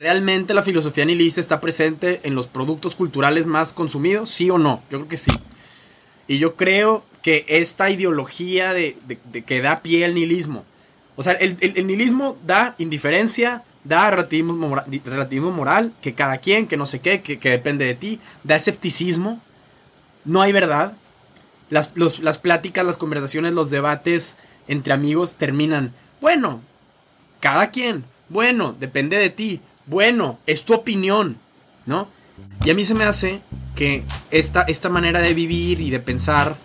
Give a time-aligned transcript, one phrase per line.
[0.00, 4.30] ¿Realmente la filosofía nihilista está presente en los productos culturales más consumidos?
[4.30, 4.80] ¿Sí o no?
[4.92, 5.32] Yo creo que sí.
[6.28, 8.96] Y yo creo que esta ideología de,
[9.44, 10.64] que da pie al nihilismo,
[11.16, 17.00] o sea, el, nihilismo da indiferencia, da relativismo, moral, que cada quien, que no sé
[17.00, 19.42] qué, que, depende de ti, da escepticismo,
[20.24, 20.92] no hay verdad.
[21.70, 21.90] Las,
[22.20, 24.36] las pláticas, las conversaciones, los debates
[24.68, 26.60] entre amigos terminan, bueno,
[27.40, 31.38] cada quien, bueno, depende de ti, bueno, es tu opinión,
[31.86, 32.08] ¿no?
[32.64, 33.40] Y a mí se me hace
[33.74, 36.56] que esta, esta manera de vivir y de pensar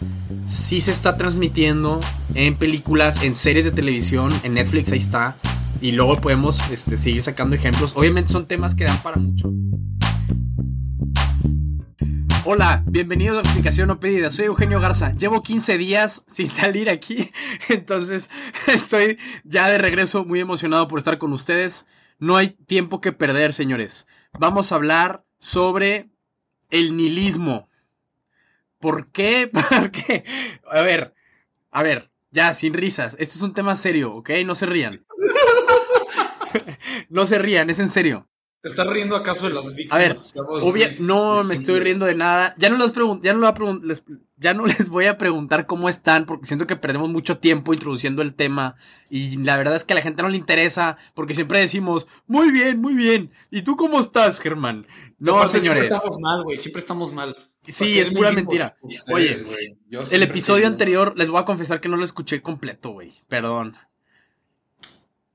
[0.47, 1.99] sí se está transmitiendo
[2.35, 5.37] en películas, en series de televisión, en Netflix ahí está.
[5.81, 7.93] Y luego podemos este, seguir sacando ejemplos.
[7.95, 9.51] Obviamente son temas que dan para mucho.
[12.45, 14.29] Hola, bienvenidos a Explicación No Pedida.
[14.29, 15.13] Soy Eugenio Garza.
[15.13, 17.31] Llevo 15 días sin salir aquí,
[17.69, 18.29] entonces
[18.67, 21.85] estoy ya de regreso muy emocionado por estar con ustedes.
[22.23, 24.07] No hay tiempo que perder, señores.
[24.39, 26.09] Vamos a hablar sobre
[26.69, 27.67] el nihilismo.
[28.79, 29.51] ¿Por qué?
[29.51, 30.23] ¿Por qué?
[30.71, 31.13] A ver,
[31.69, 33.17] a ver, ya, sin risas.
[33.19, 34.29] Esto es un tema serio, ¿ok?
[34.45, 35.05] No se rían.
[37.09, 38.29] no se rían, es en serio.
[38.63, 39.91] ¿Te estás riendo acaso de las víctimas?
[39.91, 40.15] A ver,
[41.01, 42.55] no me estoy riendo de nada.
[42.57, 44.05] Ya no, les ya, no les,
[44.37, 48.21] ya no les voy a preguntar cómo están porque siento que perdemos mucho tiempo introduciendo
[48.21, 48.75] el tema
[49.09, 52.51] y la verdad es que a la gente no le interesa porque siempre decimos, muy
[52.51, 53.31] bien, muy bien.
[53.51, 54.87] ¿Y tú cómo estás, Germán?
[55.19, 55.87] No, señores.
[55.87, 57.35] Siempre estamos mal, güey, siempre estamos mal.
[57.63, 58.77] Sí, es pura mentira.
[59.11, 59.35] Oye,
[60.09, 63.13] el episodio anterior les voy a confesar que no lo escuché completo, güey.
[63.27, 63.75] Perdón.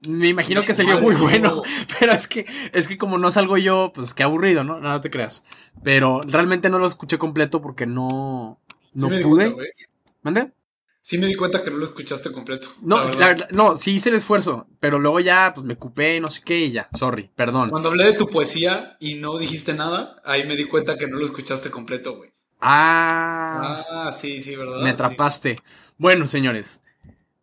[0.07, 1.63] Me imagino que salió muy bueno,
[1.99, 4.81] pero es que, es que como no salgo yo, pues qué aburrido, ¿no?
[4.81, 5.43] No, te creas.
[5.83, 8.61] Pero realmente no lo escuché completo porque no,
[8.95, 9.55] no pude.
[10.23, 10.53] ¿Mande?
[11.03, 12.69] Sí me di cuenta que no lo escuchaste completo.
[12.83, 13.01] No,
[13.51, 16.73] no, sí hice el esfuerzo, pero luego ya pues me ocupé, no sé qué, y
[16.73, 17.71] ya, sorry, perdón.
[17.71, 21.17] Cuando hablé de tu poesía y no dijiste nada, ahí me di cuenta que no
[21.17, 22.31] lo escuchaste completo, güey.
[22.61, 23.85] Ah.
[23.91, 24.83] Ah, sí, sí, ¿verdad?
[24.83, 25.57] Me atrapaste.
[25.97, 26.83] Bueno, señores,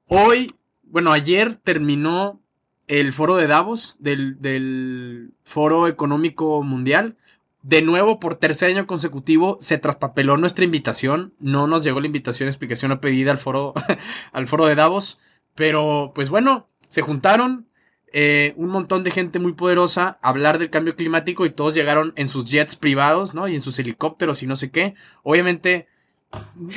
[0.08, 2.45] hoy, bueno, ayer terminó
[2.88, 7.18] el foro de Davos, del, Foro Económico Mundial.
[7.62, 11.34] De nuevo, por tercer año consecutivo, se traspapeló nuestra invitación.
[11.40, 13.74] No nos llegó la invitación, explicación o pedida al foro,
[14.32, 15.18] al foro de Davos.
[15.56, 17.68] Pero, pues bueno, se juntaron
[18.14, 22.14] eh, un montón de gente muy poderosa a hablar del cambio climático y todos llegaron
[22.16, 23.48] en sus jets privados, ¿no?
[23.48, 24.94] Y en sus helicópteros y no sé qué.
[25.24, 25.88] Obviamente,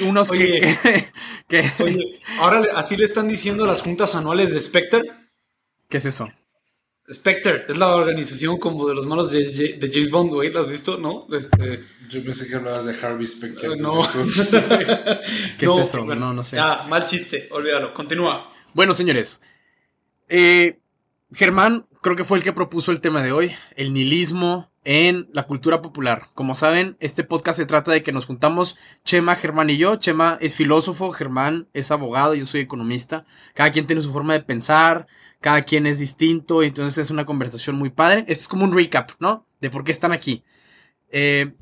[0.00, 0.30] unos
[1.48, 5.02] que, Oye, ahora así le están diciendo las juntas anuales de Spectre.
[5.88, 6.28] ¿Qué es eso?
[7.10, 10.98] Spectre, es la organización como de los malos de, James Bond, güey, ¿la has visto?
[10.98, 11.26] ¿No?
[11.32, 11.82] Este...
[12.10, 13.78] Yo pensé que hablabas de Harvey Specter.
[13.78, 14.00] no.
[15.58, 15.98] ¿Qué es eso?
[16.14, 16.58] no, no sé.
[16.58, 18.52] Ah, mal chiste, olvídalo, continúa.
[18.74, 19.40] Bueno, señores.
[20.28, 20.78] Eh,
[21.32, 25.42] Germán creo que fue el que propuso el tema de hoy, el nihilismo en la
[25.42, 26.28] cultura popular.
[26.32, 29.96] Como saben, este podcast se trata de que nos juntamos Chema, Germán y yo.
[29.96, 33.26] Chema es filósofo, Germán es abogado, yo soy economista.
[33.52, 35.06] Cada quien tiene su forma de pensar,
[35.42, 38.20] cada quien es distinto, entonces es una conversación muy padre.
[38.28, 39.44] Esto es como un recap, ¿no?
[39.60, 40.42] De por qué están aquí.
[41.10, 41.52] Eh,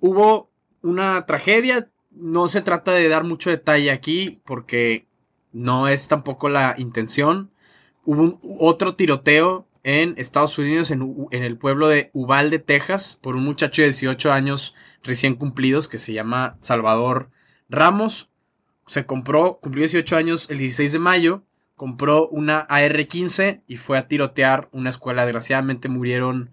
[0.00, 0.50] hubo
[0.82, 5.06] una tragedia, no se trata de dar mucho detalle aquí porque
[5.52, 7.52] no es tampoco la intención.
[8.04, 13.82] Hubo otro tiroteo en Estados Unidos, en, el pueblo de Uvalde, Texas, por un muchacho
[13.82, 17.30] de 18 años recién cumplidos que se llama Salvador
[17.68, 18.30] Ramos.
[18.86, 21.42] Se compró, cumplió 18 años el 16 de mayo,
[21.76, 25.26] compró una AR-15 y fue a tirotear una escuela.
[25.26, 26.50] Desgraciadamente murieron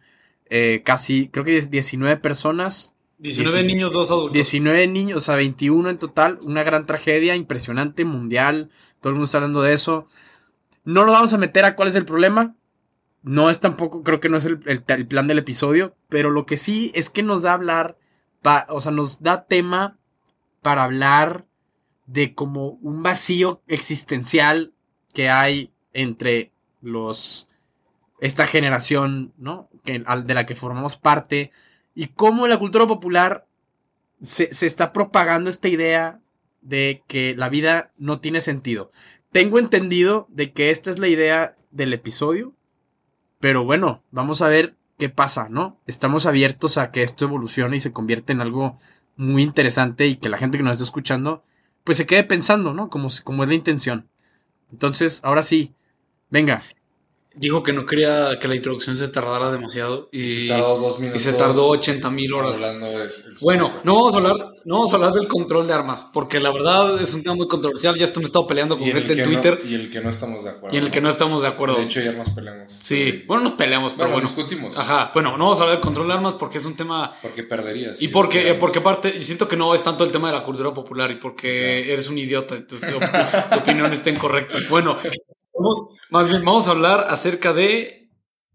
[0.50, 2.94] eh, casi, creo que 19 personas.
[3.20, 4.34] 19 niños, dos adultos.
[4.34, 6.38] 19 niños, o sea, 21 en total.
[6.42, 8.70] Una gran tragedia, impresionante, mundial.
[9.00, 10.08] Todo el mundo está hablando de eso.
[10.84, 12.56] No nos vamos a meter a cuál es el problema.
[13.24, 16.92] No es tampoco, creo que no es el, plan del episodio, pero lo que sí
[16.96, 17.98] es que nos da hablar,
[18.68, 20.00] o sea, nos da tema
[20.62, 21.46] para hablar
[22.08, 24.74] de como un vacío existencial
[25.14, 27.48] que hay entre los
[28.20, 29.70] esta generación, ¿no?
[29.84, 31.52] Que, de la que formamos parte
[31.96, 33.48] y cómo en la cultura popular
[34.22, 36.20] se, se, está propagando esta idea
[36.62, 38.92] de que la vida no tiene sentido.
[39.32, 42.54] Tengo entendido de que esta es la idea del episodio,
[43.42, 45.82] pero bueno, vamos a ver qué pasa, ¿no?
[45.88, 48.78] Estamos abiertos a que esto evolucione y se convierta en algo
[49.18, 51.44] muy interesante y que la gente que nos está escuchando
[51.84, 52.90] pues se quede pensando, ¿no?
[52.90, 54.08] Como, como es la intención.
[54.72, 55.74] Entonces, ahora sí,
[56.30, 56.62] venga.
[57.34, 60.98] Dijo que no quería que la introducción se tardara demasiado y, Y se tardó dos
[60.98, 61.22] y minutos.
[61.22, 62.56] se tardó 80 mil horas.
[62.58, 63.12] Hablando de- el
[63.42, 64.36] Bueno, no vamos a hablar,
[64.66, 67.48] no vamos a hablar del control de armas, porque la verdad es un tema muy
[67.48, 67.96] controversial.
[67.96, 69.90] Ya me he estado peleando con Y en, gente en que no- Twitter y el
[69.90, 70.76] que no estamos de acuerdo.
[70.76, 71.76] y en el que no estamos de acuerdo.
[71.78, 72.74] De hecho, ayer nos peleamos.
[72.74, 74.28] sí, bueno, nos peleamos, pero Bueno, bueno.
[74.28, 74.78] discutimos.
[74.78, 77.44] Ajá, bueno, no vamos a hablar del control de armas porque es un tema Porque
[77.44, 78.02] perderías.
[78.02, 80.74] Y porque, porque aparte, y siento que no es tanto el tema de la cultura
[80.74, 84.58] popular y porque eres un idiota, entonces tu, tu opinión está incorrecta.
[84.70, 84.98] Bueno,
[85.62, 88.10] vamos, más bien vamos a hablar acerca de,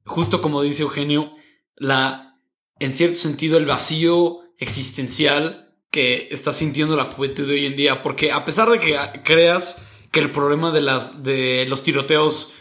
[0.04, 1.32] justo como dice Eugenio,
[1.76, 2.38] la,
[2.78, 8.02] en cierto sentido, el vacío existencial que está sintiendo la juventud de hoy en día.
[8.02, 12.52] Porque a pesar de que creas que el problema de, las, de los tiroteos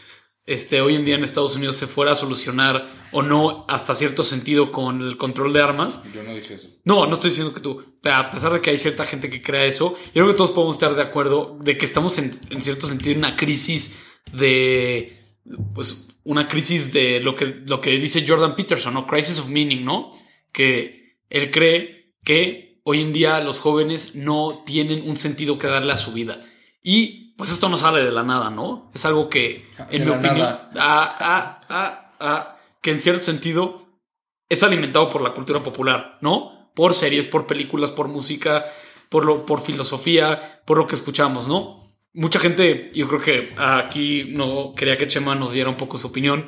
[0.45, 4.21] este, hoy en día en Estados Unidos se fuera a solucionar o no hasta cierto
[4.23, 6.69] sentido con el control de armas, Yo no dije eso.
[6.83, 9.65] no, no estoy diciendo que tú, a pesar de que hay cierta gente que crea
[9.65, 12.85] eso, yo creo que todos podemos estar de acuerdo de que estamos en, en cierto
[12.87, 13.99] sentido en una crisis
[14.33, 15.17] de,
[15.73, 19.07] pues, una crisis de lo que, lo que dice Jordan Peterson, ¿no?
[19.07, 20.11] Crisis of meaning, ¿no?
[20.51, 25.93] Que él cree que hoy en día los jóvenes no tienen un sentido que darle
[25.93, 26.45] a su vida.
[26.83, 28.91] Y pues esto no sale de la nada, ¿no?
[28.93, 30.69] Es algo que, en De mi opinión, ah,
[31.19, 33.85] ah, ah, ah, que en cierto sentido
[34.47, 36.71] es alimentado por la cultura popular, ¿no?
[36.75, 38.65] Por series, por películas, por música,
[39.09, 41.83] por, lo, por filosofía, por lo que escuchamos, ¿no?
[42.13, 46.07] Mucha gente, yo creo que aquí no quería que Chema nos diera un poco su
[46.07, 46.45] opinión,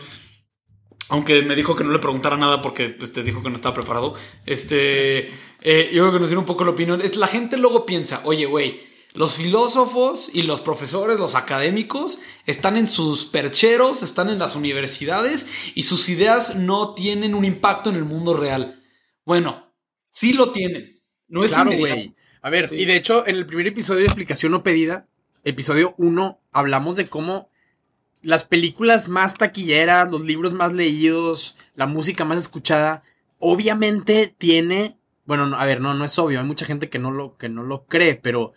[1.09, 3.75] aunque me dijo que no le preguntara nada porque pues, te dijo que no estaba
[3.75, 4.13] preparado.
[4.45, 5.29] Este,
[5.61, 7.01] eh, yo creo que nos diera un poco la opinión.
[7.01, 8.79] Es la gente luego piensa, oye, güey,
[9.17, 15.47] los filósofos y los profesores, los académicos, están en sus percheros, están en las universidades
[15.73, 18.79] y sus ideas no tienen un impacto en el mundo real.
[19.25, 19.73] Bueno,
[20.11, 21.01] sí lo tienen.
[21.27, 22.13] No es Claro, güey.
[22.43, 22.75] A ver, Sí.
[22.75, 25.07] y de hecho, en el primer episodio de explicación no pedida,
[25.43, 27.49] episodio 1, hablamos de cómo
[28.21, 33.01] las películas más taquilleras, los libros más leídos, la música más escuchada,
[33.39, 37.09] obviamente tiene, bueno, no, a ver, no, no es obvio, hay mucha gente que no
[37.09, 38.53] lo, que no lo cree, pero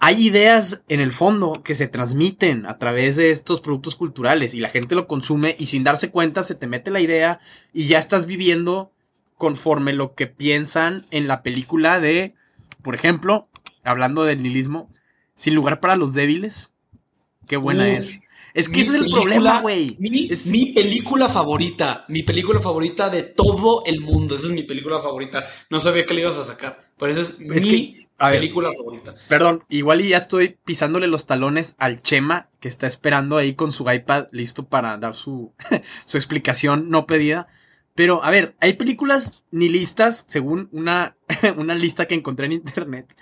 [0.00, 4.60] hay ideas en el fondo que se transmiten a través de estos productos culturales y
[4.60, 7.40] la gente lo consume y sin darse cuenta se te mete la idea
[7.72, 8.92] y ya estás viviendo
[9.36, 12.34] conforme lo que piensan en la película de,
[12.82, 13.48] por ejemplo,
[13.84, 14.90] hablando del nihilismo,
[15.34, 16.72] Sin lugar para los débiles.
[17.46, 18.20] Qué buena es.
[18.54, 19.96] Es que ese es el problema, güey.
[20.00, 24.34] Mi, Es- mi película favorita, mi película favorita de todo el mundo.
[24.34, 25.46] Esa es mi película favorita.
[25.70, 28.40] No sabía que le ibas a sacar, pero esa es, Es mi que, a ver.
[28.40, 29.14] película favorita.
[29.28, 33.72] Perdón, igual y ya estoy pisándole los talones al Chema, que está esperando ahí con
[33.72, 35.54] su iPad listo para dar su,
[36.04, 37.46] su explicación no pedida.
[37.94, 41.16] Pero, a ver, hay películas nihilistas, según una,
[41.56, 43.14] una lista que encontré en internet,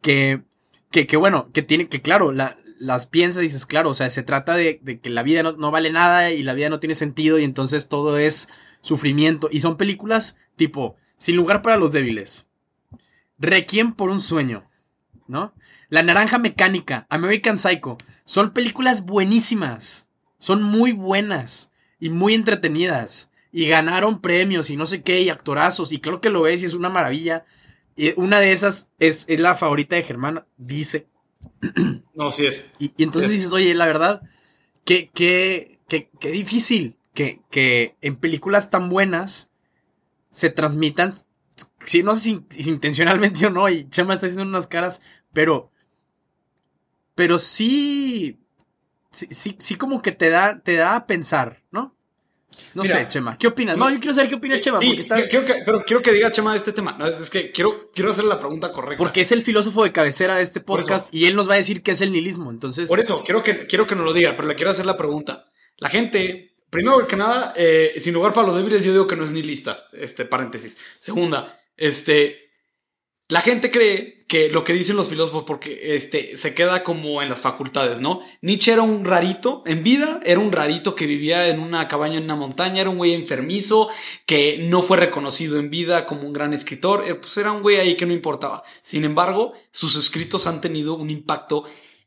[0.00, 0.42] que,
[0.90, 4.10] que, que bueno, que tiene, que claro, la- las piensas y dices, claro, o sea,
[4.10, 6.80] se trata de, de que la vida no, no vale nada y la vida no
[6.80, 8.48] tiene sentido y entonces todo es
[8.80, 9.48] sufrimiento.
[9.50, 12.48] Y son películas tipo, Sin lugar para los débiles,
[13.38, 14.68] Requiem por un sueño,
[15.26, 15.54] ¿no?
[15.88, 20.06] La Naranja Mecánica, American Psycho, son películas buenísimas,
[20.38, 21.70] son muy buenas
[22.00, 26.30] y muy entretenidas y ganaron premios y no sé qué y actorazos y claro que
[26.30, 27.44] lo ves y es una maravilla.
[27.96, 31.06] Y una de esas es, es la favorita de Germán, dice.
[32.14, 32.70] No, sí es.
[32.78, 33.36] Y, y entonces Sí.
[33.38, 34.22] dices, oye, la verdad,
[34.84, 39.50] qué, qué, qué, qué difícil que, que en películas tan buenas
[40.30, 41.14] se transmitan,
[41.84, 45.00] sí, no sé si, si intencionalmente o no, y Chema está haciendo unas caras,
[45.32, 45.70] pero,
[47.14, 48.38] pero sí,
[49.10, 51.94] sí, sí, sí como que te da, te da a pensar, ¿no?
[52.74, 53.76] No Mira, sé, Chema, ¿qué opinas?
[53.76, 56.02] No, yo quiero saber qué opina Chema, Sí, porque, está, yo- quiero que, pero quiero
[56.02, 56.92] que diga Chema de este tema.
[56.96, 58.96] No, es, es que quiero, quiero hacer la pregunta correcta.
[58.96, 61.82] porque es el filósofo de cabecera de este podcast y él nos va a decir
[61.82, 62.88] qué es el nihilismo, entonces...
[62.88, 65.50] Por eso, quiero que, quiero que nos lo diga, pero le quiero hacer la pregunta.
[65.78, 69.24] La gente, primero que nada, eh, sin lugar para los débiles, yo digo que no
[69.24, 69.86] es ni lista.
[69.92, 70.76] Este, paréntesis.
[71.00, 72.40] Segunda, este.
[73.28, 77.28] La gente cree que lo que dicen los filósofos, porque este, se queda como en
[77.28, 78.20] las facultades, ¿no?
[78.42, 82.24] Nietzsche era un rarito, en vida era un rarito que vivía en una cabaña en
[82.24, 83.88] una montaña, era un güey enfermizo,
[84.26, 87.76] que no fue reconocido en vida como un gran escritor, eh, pues era un güey
[87.76, 88.62] ahí que no importaba.
[88.82, 91.64] Sin embargo, sus escritos han tenido un impacto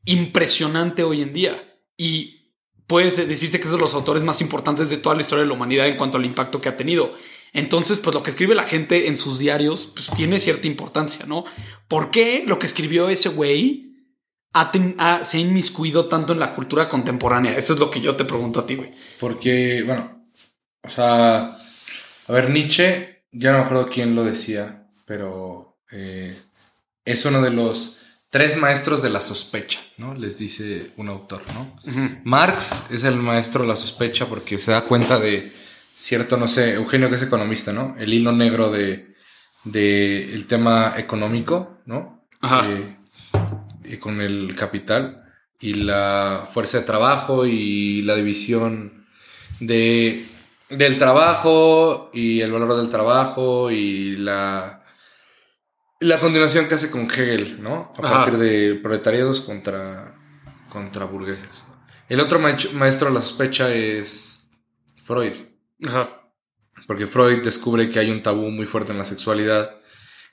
[0.07, 1.79] impresionante hoy en día.
[1.95, 2.53] Y
[2.87, 5.53] puede decirse que es de los autores más importantes de toda la historia de la
[5.53, 7.13] humanidad en cuanto al impacto que ha tenido.
[7.53, 11.45] Entonces, pues lo que escribe la gente en sus diarios, pues tiene cierta importancia, ¿no?
[11.87, 13.95] ¿Por qué lo que escribió ese güey
[14.53, 17.57] ha ten- ha- se ha inmiscuido tanto en la cultura contemporánea?
[17.57, 18.91] Eso es lo que yo te pregunto a ti, güey.
[19.19, 20.27] Porque, bueno,
[20.83, 21.57] o sea,
[22.27, 26.35] a ver, Nietzsche, ya no me acuerdo quién lo decía, pero eh,
[27.05, 27.97] es uno de los
[28.29, 30.13] tres maestros de la sospecha, ¿no?
[30.13, 31.79] Les dice un autor, ¿no?
[32.23, 35.51] Marx es el maestro de la sospecha porque se da cuenta de
[35.97, 37.95] cierto, no sé, Eugenio que es economista, ¿no?
[37.97, 39.15] El hilo negro de,
[39.63, 42.27] de el tema económico, ¿no?
[42.41, 42.69] Ajá.
[42.69, 42.95] Eh,
[43.83, 45.23] y con el capital
[45.59, 49.05] y la fuerza de trabajo y la división
[49.59, 50.23] de,
[50.69, 54.83] del trabajo y el valor del trabajo y la,
[55.99, 57.91] la continuación que hace con Hegel, ¿no?
[57.97, 58.15] A Ajá.
[58.17, 60.15] partir de proletariados contra,
[60.69, 61.65] contra burgueses.
[62.07, 64.41] El otro maestro de la sospecha es
[65.01, 65.33] Freud.
[65.85, 66.09] Ajá.
[66.85, 69.71] Porque Freud descubre que hay un tabú muy fuerte en la sexualidad,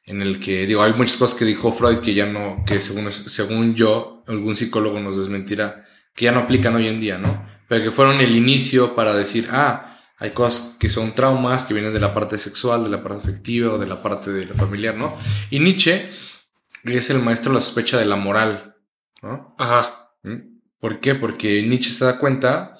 [0.06, 3.10] en el que, digo, hay muchas cosas que dijo Freud que ya no, que según,
[3.10, 7.46] según yo, algún psicólogo nos desmentirá, que ya no aplican hoy en día, ¿no?
[7.68, 11.92] Pero que fueron el inicio para decir, ah, hay cosas que son traumas, que vienen
[11.92, 14.94] de la parte sexual, de la parte afectiva o de la parte de la familiar,
[14.94, 15.16] ¿no?
[15.50, 16.08] Y Nietzsche
[16.84, 18.76] es el maestro de la sospecha de la moral,
[19.22, 19.54] ¿no?
[19.58, 20.10] Ajá.
[20.22, 20.60] ¿Mm?
[20.78, 21.14] ¿Por qué?
[21.14, 22.73] Porque Nietzsche se da cuenta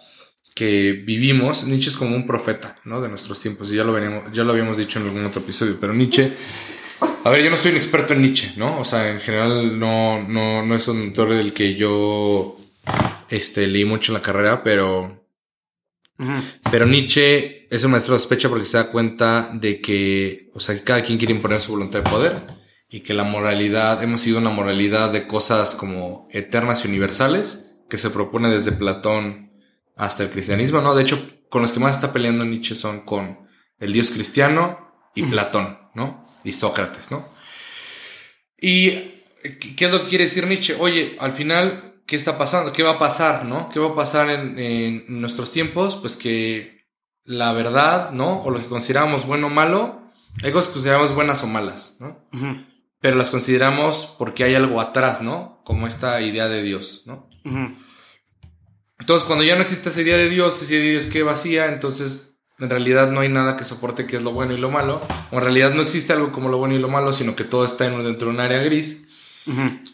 [0.55, 3.01] que vivimos, Nietzsche es como un profeta, ¿no?
[3.01, 5.77] De nuestros tiempos, y ya lo, veníamos, ya lo habíamos dicho en algún otro episodio,
[5.81, 6.31] pero Nietzsche,
[7.25, 8.79] a ver, yo no soy un experto en Nietzsche, ¿no?
[8.79, 12.57] O sea, en general no, no, no es un autor del que yo
[13.29, 15.27] este, leí mucho en la carrera, pero,
[16.71, 20.77] pero Nietzsche es un maestro de sospecha porque se da cuenta de que, o sea,
[20.77, 22.43] que cada quien quiere imponer su voluntad de poder
[22.89, 27.99] y que la moralidad, hemos sido una moralidad de cosas como eternas y universales que
[27.99, 29.44] se propone desde Platón
[29.97, 30.95] hasta el cristianismo, ¿no?
[30.95, 33.47] De hecho, con los que más está peleando Nietzsche son con
[33.79, 36.23] el dios cristiano y Platón, ¿no?
[36.43, 37.29] Y Sócrates, ¿no?
[38.61, 38.91] Y
[39.77, 40.77] ¿qué es lo que quiere decir Nietzsche?
[40.79, 42.73] Oye, al final, ¿qué está pasando?
[42.73, 43.69] ¿Qué va a pasar, no?
[43.69, 45.97] ¿Qué va a pasar en, en nuestros tiempos?
[45.97, 46.75] Pues que
[47.25, 48.43] la verdad, ¿no?
[48.43, 50.11] O lo que consideramos bueno o malo,
[50.43, 52.29] hay cosas que consideramos buenas o malas, ¿no?
[53.01, 55.63] Pero las consideramos porque hay algo atrás, ¿no?
[55.65, 57.29] Como esta idea de Dios, ¿no?
[57.45, 57.77] Ujú.
[59.05, 61.67] Entonces, cuando ya no existe esa idea de Dios, esa idea de Dios que vacía,
[61.67, 65.07] entonces en realidad no hay nada que soporte qué es lo bueno y lo malo.
[65.31, 67.67] O en realidad no existe algo como lo bueno y lo malo, sino que todo
[67.67, 69.07] está en, dentro de un área gris.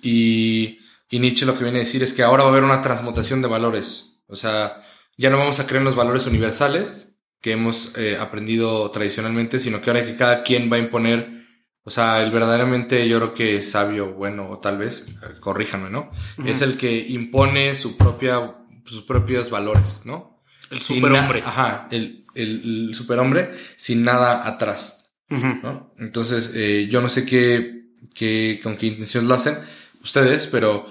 [0.01, 0.79] Y,
[1.11, 3.43] y Nietzsche lo que viene a decir es que ahora va a haber una transmutación
[3.43, 4.21] de valores.
[4.29, 4.81] O sea,
[5.17, 9.81] ya no vamos a creer en los valores universales que hemos eh, aprendido tradicionalmente, sino
[9.81, 11.47] que ahora que cada quien va a imponer,
[11.83, 16.11] o sea, el verdaderamente yo creo que sabio, bueno, o tal vez, eh, corríjanme, ¿no?
[16.45, 20.43] Es el que impone su propia, sus propios valores, ¿no?
[20.71, 21.43] El superhombre.
[21.45, 25.13] Ajá, el, el, el superhombre sin nada atrás.
[25.29, 25.93] ¿no?
[25.99, 29.57] Entonces, eh, yo no sé qué, qué- con qué intención lo hacen
[30.03, 30.87] ustedes, pero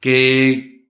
[0.00, 0.88] qué,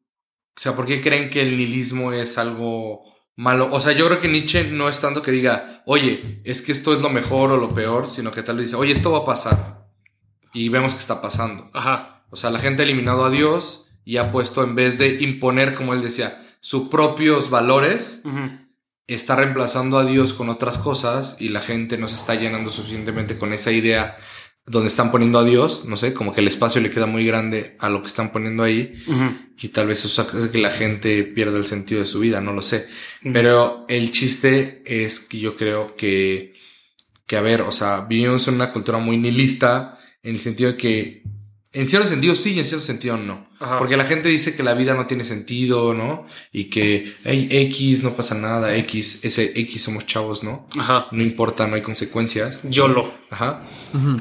[0.57, 3.03] o sea, ¿por qué creen que el nihilismo es algo
[3.37, 3.69] malo?
[3.73, 6.95] O sea, yo creo que Nietzsche no es tanto que diga, oye, es que esto
[6.95, 9.25] es lo mejor o lo peor, sino que tal vez dice, oye, esto va a
[9.25, 9.89] pasar.
[10.55, 11.71] Y vemos que está pasando.
[11.75, 12.25] Ajá.
[12.31, 15.75] O sea, la gente ha eliminado a Dios y ha puesto, en vez de imponer,
[15.75, 18.23] como él decía, sus propios valores,
[19.07, 23.37] está reemplazando a Dios con otras cosas y la gente no se está llenando suficientemente
[23.37, 24.17] con esa idea
[24.65, 27.77] donde están poniendo a Dios, no sé, como que el espacio le queda muy grande
[27.81, 28.95] a lo que están poniendo ahí
[29.59, 32.53] y tal vez eso hace que la gente pierda el sentido de su vida, no
[32.53, 32.87] lo sé.
[33.33, 36.55] Pero el chiste es que yo creo que,
[37.27, 40.77] que a ver, o sea, vivimos en una cultura muy nihilista en el sentido de
[40.77, 41.23] que
[41.75, 43.47] en cierto sentido sí y en cierto sentido no.
[43.59, 43.79] Ajá.
[43.79, 46.27] Porque la gente dice que la vida no tiene sentido, ¿no?
[46.53, 50.69] Y que hay X, no pasa nada, X, ese X somos chavos, ¿no?
[50.79, 51.07] Ajá.
[51.13, 52.63] No importa, no hay consecuencias.
[52.69, 53.13] YOLO.
[53.31, 53.65] Ajá.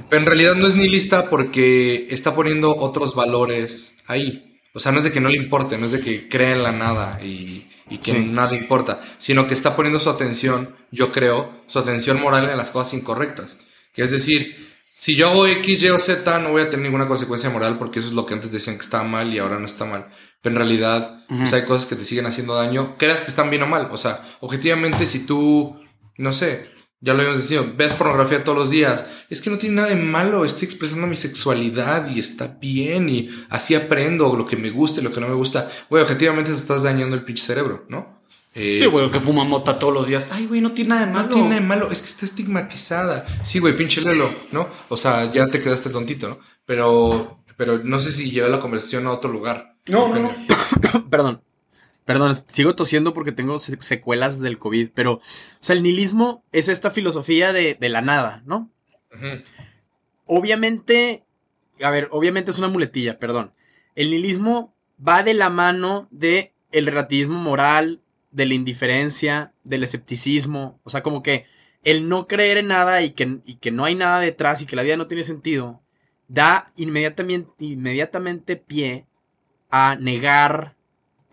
[0.10, 4.60] Pero en realidad no es nihilista porque está poniendo otros valores ahí.
[4.74, 6.64] O sea, no es de que no le importe, no es de que crea en
[6.64, 8.20] la nada y, y que Sí.
[8.20, 12.72] nada importa, sino que está poniendo su atención, yo creo, su atención moral en las
[12.72, 13.58] cosas incorrectas.
[13.94, 14.71] Que es decir,
[15.02, 17.98] si yo hago X, Y o Z, no voy a tener ninguna consecuencia moral porque
[17.98, 20.10] eso es lo que antes decían que estaba mal y ahora no está mal.
[20.44, 23.64] Pero en realidad, pues, hay cosas que te siguen haciendo daño, creas que están bien
[23.64, 23.90] o mal.
[23.92, 25.76] O sea, objetivamente, si tú,
[26.20, 29.78] no sé, ya lo habíamos dicho, ves pornografía todos los días, es que no tiene
[29.78, 34.56] nada de malo, estoy expresando mi sexualidad y está bien y así aprendo lo que
[34.56, 35.68] me gusta y lo que no me gusta.
[35.90, 38.21] Güey, objetivamente te estás dañando el pinche cerebro, ¿no?
[38.54, 40.30] Eh, Sí, güey, que fuma mota todos los días.
[40.34, 41.28] Ay, güey, no tiene nada de malo.
[41.28, 43.26] no tiene nada de malo, es que está estigmatizada.
[43.44, 44.68] Sí, güey, pinche Lelo, ¿no?
[44.90, 46.40] O sea, ya te quedaste tontito, ¿no?
[46.66, 49.76] Pero, pero no sé si llevé la conversación a otro lugar.
[49.88, 50.32] No, no, no.
[51.10, 51.42] Perdón.
[52.04, 55.22] Perdón, sigo tosiendo porque tengo se- secuelas del COVID, pero, o
[55.62, 58.70] sea, el nihilismo es esta filosofía de, de la nada, ¿no?
[60.26, 61.24] Obviamente,
[61.82, 63.54] a ver, obviamente es una muletilla, perdón.
[63.96, 64.74] El nihilismo
[65.06, 68.02] va de la mano de el relativismo moral,
[68.32, 71.46] de la indiferencia, del escepticismo, o sea, como que
[71.84, 74.76] el no creer en nada y que, y que no hay nada detrás y que
[74.76, 75.82] la vida no tiene sentido,
[76.28, 79.06] da inmediatamente, inmediatamente pie
[79.70, 80.76] a negar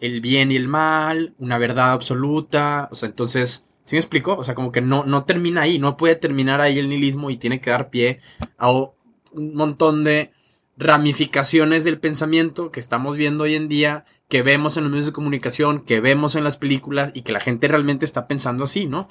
[0.00, 4.37] el bien y el mal, una verdad absoluta, o sea, entonces, ¿sí me explico?
[4.37, 7.37] O sea, como que no, no termina ahí, no puede terminar ahí el nihilismo y
[7.37, 8.21] tiene que dar pie
[8.57, 10.33] a un montón de
[10.76, 15.12] ramificaciones del pensamiento que estamos viendo hoy en día, que vemos en los medios de
[15.12, 19.08] comunicación, que vemos en las películas y que la gente realmente está pensando así, ¿no?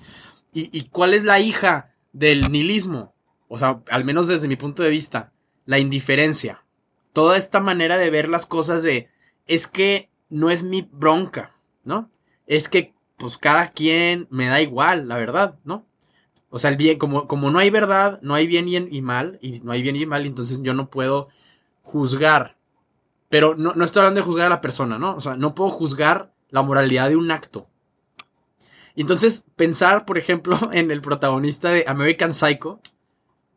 [0.53, 3.13] ¿Y, cuál es la hija del nihilismo?
[3.47, 5.31] O sea, al menos desde mi punto de vista,
[5.65, 6.63] la indiferencia.
[7.13, 9.09] Toda esta manera de ver las cosas de,
[9.45, 11.51] es que no es mi bronca,
[11.83, 12.09] ¿no?
[12.47, 15.85] Es que, pues cada quien me da igual, la verdad, ¿no?
[16.49, 19.59] O sea, el bien, como, como no hay verdad, no hay bien y, mal, y
[19.59, 21.27] no hay bien y mal, entonces yo no puedo
[21.81, 22.56] juzgar.
[23.29, 25.15] Pero no, no estoy hablando de juzgar a la persona, ¿no?
[25.15, 27.67] O sea, no puedo juzgar la moralidad de un acto.
[28.95, 32.81] Y entonces, pensar, por ejemplo, en el protagonista de American Psycho,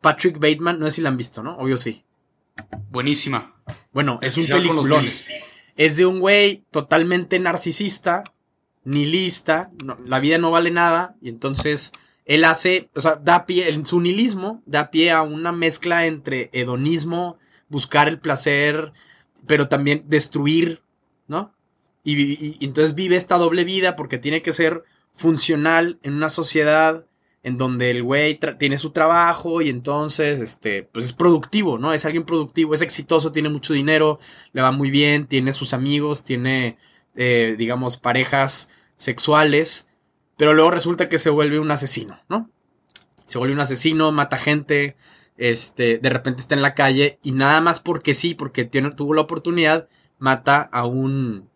[0.01, 1.57] Patrick Bateman, no sé si la han visto, ¿no?
[1.57, 2.03] Obvio sí.
[2.89, 3.55] Buenísima.
[3.91, 5.09] Bueno, es un peliculón.
[5.77, 8.23] Es de un güey totalmente narcisista,
[8.83, 9.69] nihilista,
[10.05, 11.91] la vida no vale nada, y entonces
[12.25, 16.49] él hace, o sea, da pie, en su nihilismo da pie a una mezcla entre
[16.53, 17.37] hedonismo,
[17.69, 18.91] buscar el placer,
[19.47, 20.81] pero también destruir,
[21.27, 21.53] ¿no?
[22.03, 27.05] Y, entonces vive esta doble vida porque tiene que ser funcional en una sociedad
[27.43, 31.91] en donde el güey tiene su trabajo y entonces, este, pues es productivo, ¿no?
[31.91, 34.19] Es alguien productivo, es exitoso, tiene mucho dinero,
[34.53, 36.77] le va muy bien, tiene sus amigos, tiene,
[37.15, 39.87] eh, digamos, parejas sexuales,
[40.37, 42.49] pero luego resulta que se vuelve un asesino, ¿no?
[43.25, 44.95] Se vuelve un asesino, mata gente,
[45.41, 49.21] este, de repente está en la calle y nada más porque sí, porque tuvo la
[49.21, 49.87] oportunidad,
[50.19, 51.49] mata a un,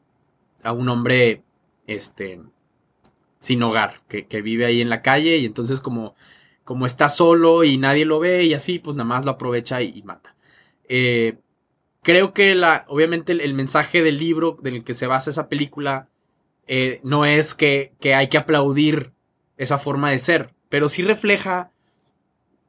[0.64, 1.44] a un hombre,
[1.86, 2.42] este,
[3.38, 6.16] sin hogar, que, vive ahí en la calle y entonces como,
[6.64, 10.02] como está solo y nadie lo ve y así, pues nada más lo aprovecha y,
[10.02, 10.36] mata.
[10.90, 11.38] Eh,
[12.02, 16.10] creo que la, obviamente el, mensaje del libro del que se basa esa película
[16.66, 19.12] eh, no es que, que, hay que aplaudir
[19.58, 21.70] esa forma de ser, pero sí refleja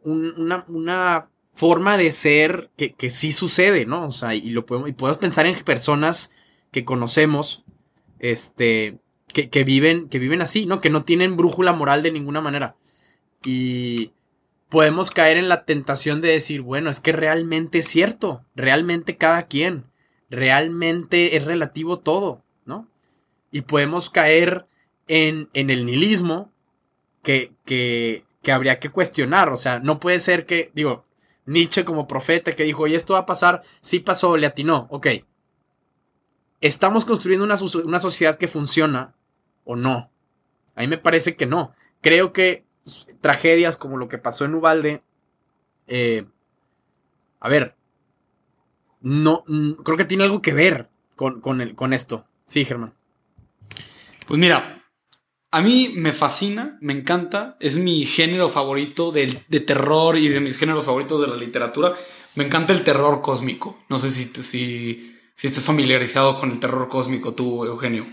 [0.07, 4.07] una, una, forma de ser que, que, sí sucede, ¿no?
[4.07, 6.31] O sea, y lo podemos, y podemos pensar en personas
[6.71, 7.65] que conocemos,
[8.19, 8.99] este,
[9.33, 10.81] que, viven, que viven así, ¿no?
[10.81, 12.77] Que no tienen brújula moral de ninguna manera.
[13.45, 14.13] Y
[14.69, 19.47] podemos caer en la tentación de decir, bueno, es que realmente es cierto, realmente cada
[19.47, 19.85] quien,
[20.31, 22.89] realmente es relativo todo, ¿no?
[23.51, 24.67] Y podemos caer
[25.09, 26.53] en, en el nihilismo
[27.23, 31.05] que, que, que habría que cuestionar, o sea, no puede ser que, digo,
[31.47, 35.09] Nietzsche como profeta que dijo, y esto va a pasar, sí pasó, le atinó, ok.
[36.61, 39.17] Estamos construyendo una, una sociedad que funciona
[39.65, 40.13] o no.
[40.77, 41.75] A mí me parece que no.
[42.01, 42.65] Creo que
[43.21, 45.03] tragedias como lo que pasó en Ubalde,
[45.89, 46.25] eh,
[47.41, 47.75] a ver,
[49.01, 49.43] no,
[49.83, 52.25] creo que tiene algo que ver con, con, con esto.
[52.47, 52.95] Sí, Germán.
[54.29, 54.85] Pues mira,
[55.51, 60.41] a mí me fascina, me encanta, es mi género favorito de, de, terror y de
[60.41, 61.95] mis géneros favoritos de la literatura.
[62.35, 63.85] Me encanta el terror cósmico.
[63.89, 68.07] No sé si, si, si estás familiarizado con el terror cósmico tú, Eugenio.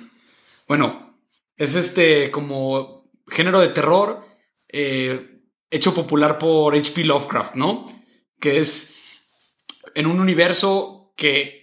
[0.67, 1.17] Bueno,
[1.57, 4.25] es este como género de terror
[4.69, 7.03] eh, hecho popular por H.P.
[7.03, 7.85] Lovecraft, ¿no?
[8.39, 9.21] Que es
[9.95, 11.62] en un universo que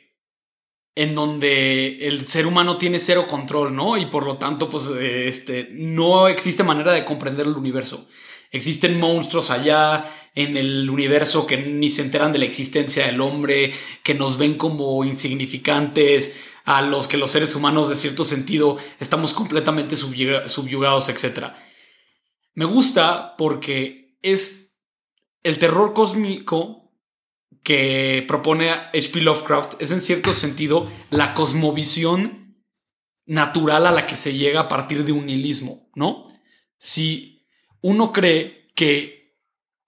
[1.00, 3.96] en donde el ser humano tiene cero control, ¿no?
[3.96, 8.06] Y por lo tanto, pues, este, no existe manera de comprender el universo.
[8.50, 13.72] Existen monstruos allá en el universo que ni se enteran de la existencia del hombre,
[14.02, 19.32] que nos ven como insignificantes, a los que los seres humanos de cierto sentido estamos
[19.32, 21.46] completamente subyugados, etc.
[22.52, 24.74] Me gusta porque es
[25.42, 26.79] el terror cósmico
[27.62, 29.20] que propone H.P.
[29.20, 32.64] Lovecraft, es en cierto sentido la cosmovisión
[33.26, 36.26] natural a la que se llega a partir de un nihilismo, ¿no?
[36.78, 37.46] Si
[37.80, 39.36] uno cree que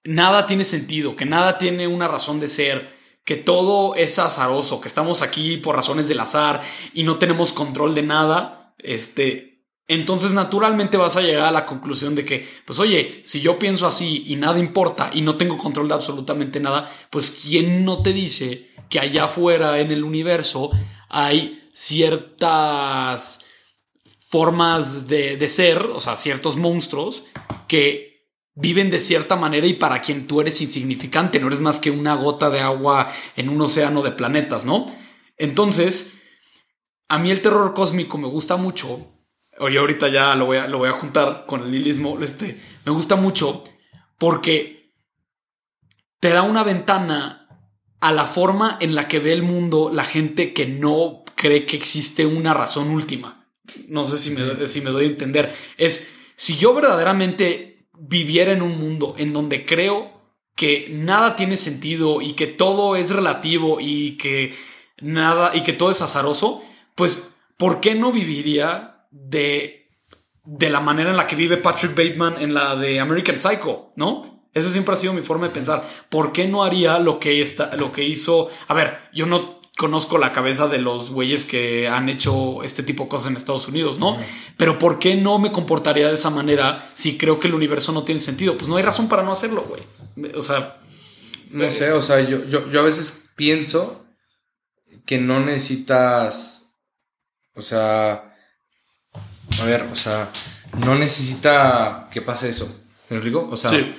[0.05, 4.89] nada tiene sentido, que nada tiene una razón de ser, que todo es azaroso, que
[4.89, 9.52] estamos aquí por razones del azar y no tenemos control de nada, este,
[9.94, 13.87] entonces naturalmente vas a llegar a la conclusión de que, pues oye, si yo pienso
[13.87, 18.12] así y nada importa y no tengo control de absolutamente nada, pues ¿quién no te
[18.12, 20.70] dice que allá afuera en el universo
[21.09, 23.46] hay ciertas
[24.20, 27.24] formas de, de ser, o sea, ciertos monstruos
[27.68, 28.12] que
[28.55, 32.14] viven de cierta manera y para quien tú eres insignificante, no eres más que una
[32.14, 34.87] gota de agua en un océano de planetas, ¿no?
[35.38, 36.18] Entonces,
[37.09, 39.09] a mí el terror cósmico me gusta mucho.
[39.59, 42.19] Oye, ahorita ya lo voy a, lo voy a juntar con el lilismo.
[42.21, 43.65] Este, me gusta mucho
[44.19, 44.93] porque
[46.21, 47.49] te da una ventana
[48.01, 51.77] a la forma en la que ve el mundo la gente que no cree que
[51.77, 53.49] existe una razón última.
[53.88, 55.55] No sé si me, si me doy a entender.
[55.77, 60.21] Es, si yo verdaderamente viviera en un mundo en donde creo
[60.57, 64.55] que nada tiene sentido y que todo es relativo y que
[65.01, 66.62] nada y que todo es azaroso,
[66.95, 69.90] pues ¿por qué no viviría de,
[70.44, 74.48] de la manera en la que vive Patrick Bateman en la de American Psycho, ¿no?
[74.55, 75.88] Esa siempre ha sido mi forma de pensar.
[76.09, 78.51] ¿Por qué no haría lo que, está, lo que hizo?
[78.68, 83.05] A ver, yo no conozco la cabeza de los güeyes que han hecho este tipo
[83.05, 84.18] de cosas en Estados Unidos, ¿no?
[84.59, 88.05] Pero ¿por qué no me comportaría de esa manera si creo que el universo no
[88.05, 88.57] tiene sentido?
[88.57, 90.33] Pues no hay razón para no hacerlo, güey.
[90.35, 90.79] O sea...
[91.51, 94.07] No sé, o sea, yo, yo, yo a veces pienso
[95.05, 96.75] que no necesitas,
[97.55, 98.32] o sea,
[99.61, 100.29] a ver, o sea,
[100.79, 102.83] no necesita que pase eso.
[103.11, 103.49] ¿Me explico?
[103.51, 103.95] O sea, Sí.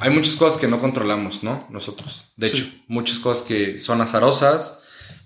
[0.00, 1.66] hay muchas cosas que no controlamos, ¿no?
[1.70, 2.26] Nosotros.
[2.36, 2.56] De Sí.
[2.58, 4.80] hecho, muchas cosas que son azarosas,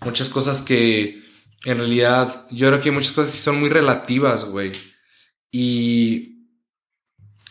[0.04, 1.22] muchas cosas que
[1.64, 4.72] en realidad, yo creo que hay muchas cosas que son muy relativas, güey.
[5.50, 6.48] Y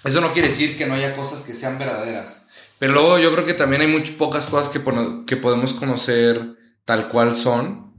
[0.03, 2.47] eso no quiere decir que no haya cosas que sean verdaderas.
[2.77, 4.81] Pero luego yo creo que también hay muy pocas cosas que,
[5.25, 7.93] que podemos conocer tal cual son.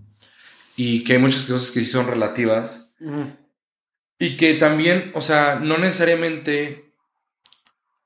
[0.77, 2.95] Y que hay muchas cosas que sí son relativas.
[4.25, 6.95] Y que también, o sea, no necesariamente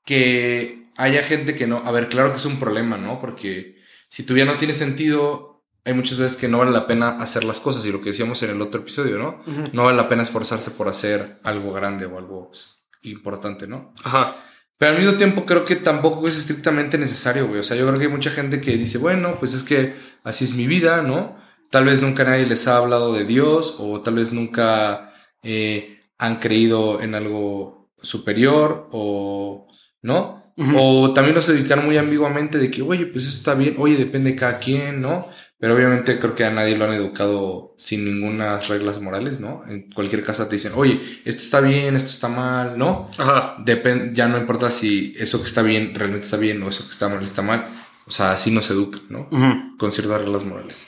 [0.03, 1.77] que haya gente que no.
[1.85, 3.21] A ver, claro que es un problema, ¿no?
[3.21, 3.77] Porque
[4.09, 7.45] si tu vida no tiene sentido, hay muchas veces que no vale la pena hacer
[7.45, 7.85] las cosas.
[7.85, 9.41] Y lo que decíamos en el otro episodio, ¿no?
[9.71, 13.93] No vale la pena esforzarse por hacer algo grande o algo pues, importante, ¿no?
[14.03, 14.43] Ajá.
[14.77, 17.61] Pero al mismo tiempo creo que tampoco es estrictamente necesario, güey.
[17.61, 19.93] O sea, yo creo que hay mucha gente que dice, bueno, pues es que
[20.25, 21.37] así es mi vida, ¿no?
[21.69, 26.37] Tal vez nunca nadie les ha hablado de Dios o tal vez nunca eh, han
[26.37, 29.67] creído en algo superior o,
[30.03, 30.37] ¿no?
[30.75, 34.31] O también los dedican muy ambiguamente de que, oye, pues eso está bien, oye, depende
[34.31, 35.29] de cada quien, ¿no?
[35.57, 39.63] Pero obviamente creo que a nadie lo han educado sin ninguna reglas morales, ¿no?
[39.69, 43.09] En cualquier casa te dicen, oye, esto está bien, esto está mal, ¿no?
[43.17, 43.55] Ajá.
[43.65, 46.91] Depen- ya no importa si eso que está bien realmente está bien o eso que
[46.91, 47.65] está mal está mal.
[48.05, 49.29] O sea, así nos educan, ¿no?
[49.77, 50.87] Con ciertas reglas morales.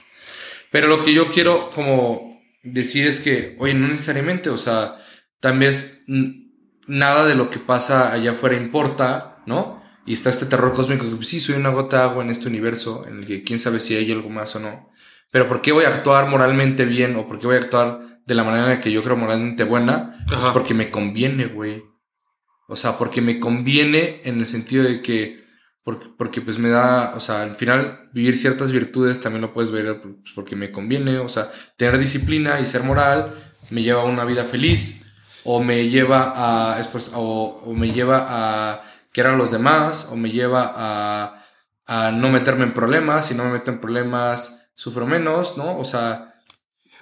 [0.70, 4.98] Pero lo que yo quiero como decir es que, oye, no necesariamente, o sea,
[5.42, 6.06] también es
[6.88, 9.82] nada de lo que pasa allá afuera importa, ¿no?
[10.06, 12.48] Y está este terror cósmico que pues, sí, soy una gota de agua en este
[12.48, 14.90] universo, en el que quién sabe si hay algo más o no.
[15.32, 18.36] Pero ¿por qué voy a actuar moralmente bien o por qué voy a actuar de
[18.36, 20.24] la manera en la que yo creo moralmente buena?
[20.28, 21.84] Pues porque me conviene, güey.
[22.68, 25.44] O sea, porque me conviene en el sentido de que,
[25.84, 29.72] porque, porque pues me da, o sea, al final vivir ciertas virtudes también lo puedes
[29.72, 33.34] ver pues, porque me conviene, o sea, tener disciplina y ser moral
[33.72, 35.01] me lleva a una vida feliz
[35.44, 36.82] o me lleva a
[37.16, 41.46] o, o me lleva a querer a los demás o me lleva a,
[41.88, 45.78] a no meterme en problemas, si no me meto en problemas sufro menos, ¿no?
[45.78, 46.34] O sea,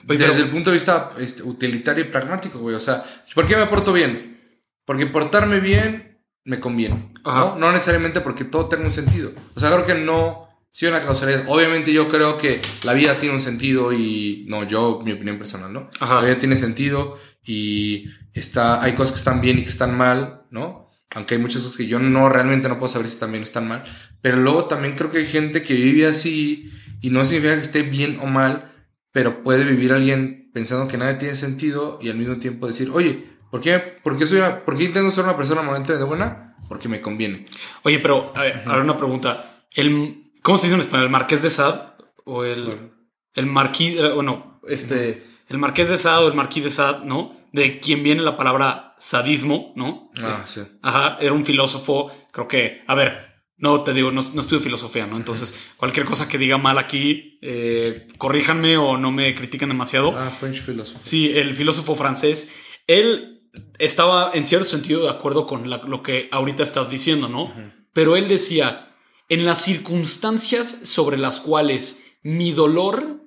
[0.07, 2.75] Oye, desde pero- el punto de vista este, utilitario y pragmático, güey.
[2.75, 3.03] O sea,
[3.35, 4.37] ¿por qué me porto bien?
[4.85, 7.13] Porque portarme bien me conviene.
[7.23, 7.39] Ajá.
[7.39, 7.55] ¿no?
[7.57, 9.31] no necesariamente porque todo tenga un sentido.
[9.55, 10.47] O sea, creo que no.
[10.71, 11.43] Sí, una causalidad.
[11.47, 14.45] Obviamente, yo creo que la vida tiene un sentido y.
[14.49, 15.89] No, yo, mi opinión personal, ¿no?
[15.99, 16.15] Ajá.
[16.15, 18.05] La vida tiene sentido y
[18.39, 20.89] está, hay cosas que están bien y que están mal, ¿no?
[21.15, 23.45] Aunque hay muchas cosas que yo no realmente no puedo saber si están bien o
[23.45, 23.83] están mal.
[24.21, 26.71] Pero luego también creo que hay gente que vive así
[27.01, 28.71] y no significa que esté bien o mal,
[29.11, 33.27] pero puede vivir alguien pensando que nada tiene sentido y al mismo tiempo decir, oye,
[33.49, 36.55] ¿por qué, por qué, soy una- por qué intento ser una persona moralmente buena?
[36.67, 37.45] Porque me conviene.
[37.83, 39.63] Oye, pero a ver, a ver, una pregunta.
[39.71, 41.05] El, ¿Cómo se dice en español?
[41.05, 41.81] ¿El Marqués de Sade?
[42.25, 42.89] ¿O el, Bueno.
[43.33, 43.95] el Marquís?
[43.97, 47.38] eh, o no, este, el Marqués de Sade o el Marquís de Sade, ¿no?
[47.51, 50.11] De quien viene la palabra sadismo, ¿no?
[50.21, 50.61] Ah, Es- sí.
[50.81, 55.05] Ajá, era un filósofo, creo que, a ver, no te digo, no, no estudio filosofía,
[55.05, 55.17] ¿no?
[55.17, 60.13] Entonces, cualquier cosa que diga mal aquí, eh, corríjanme o no me critiquen demasiado.
[60.17, 60.99] Ah, French philosophy.
[61.03, 62.53] Sí, el filósofo francés,
[62.87, 67.53] él estaba en cierto sentido de acuerdo con la- lo que ahorita estás diciendo, ¿no?
[67.93, 68.95] Pero él decía,
[69.27, 73.23] en las circunstancias sobre las cuales mi dolor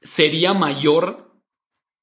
[0.00, 1.27] sería mayor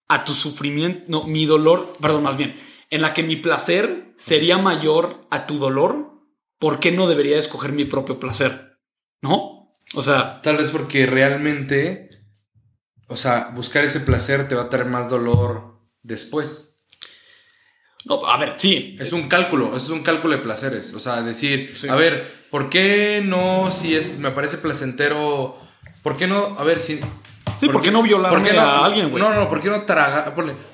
[0.07, 2.55] a tu sufrimiento, no, mi dolor, perdón, más bien,
[2.89, 6.21] en la que mi placer sería mayor a tu dolor,
[6.59, 8.77] ¿por qué no debería escoger mi propio placer?
[9.21, 9.67] ¿No?
[9.93, 12.09] O sea, Tal vez porque realmente,
[13.07, 16.79] o sea, buscar ese placer te va a traer más dolor después.
[18.05, 20.93] no, a ver, sí, Es un cálculo, es un cálculo de placeres.
[20.93, 21.87] O sea, decir, Sí.
[21.89, 25.57] a ver, ¿por qué no, si es, me parece placentero,
[26.03, 26.99] ¿por qué no, a ver, si...
[27.59, 29.23] Sí, ¿por qué no violarme a alguien, güey?
[29.23, 29.85] No, no, ¿por qué no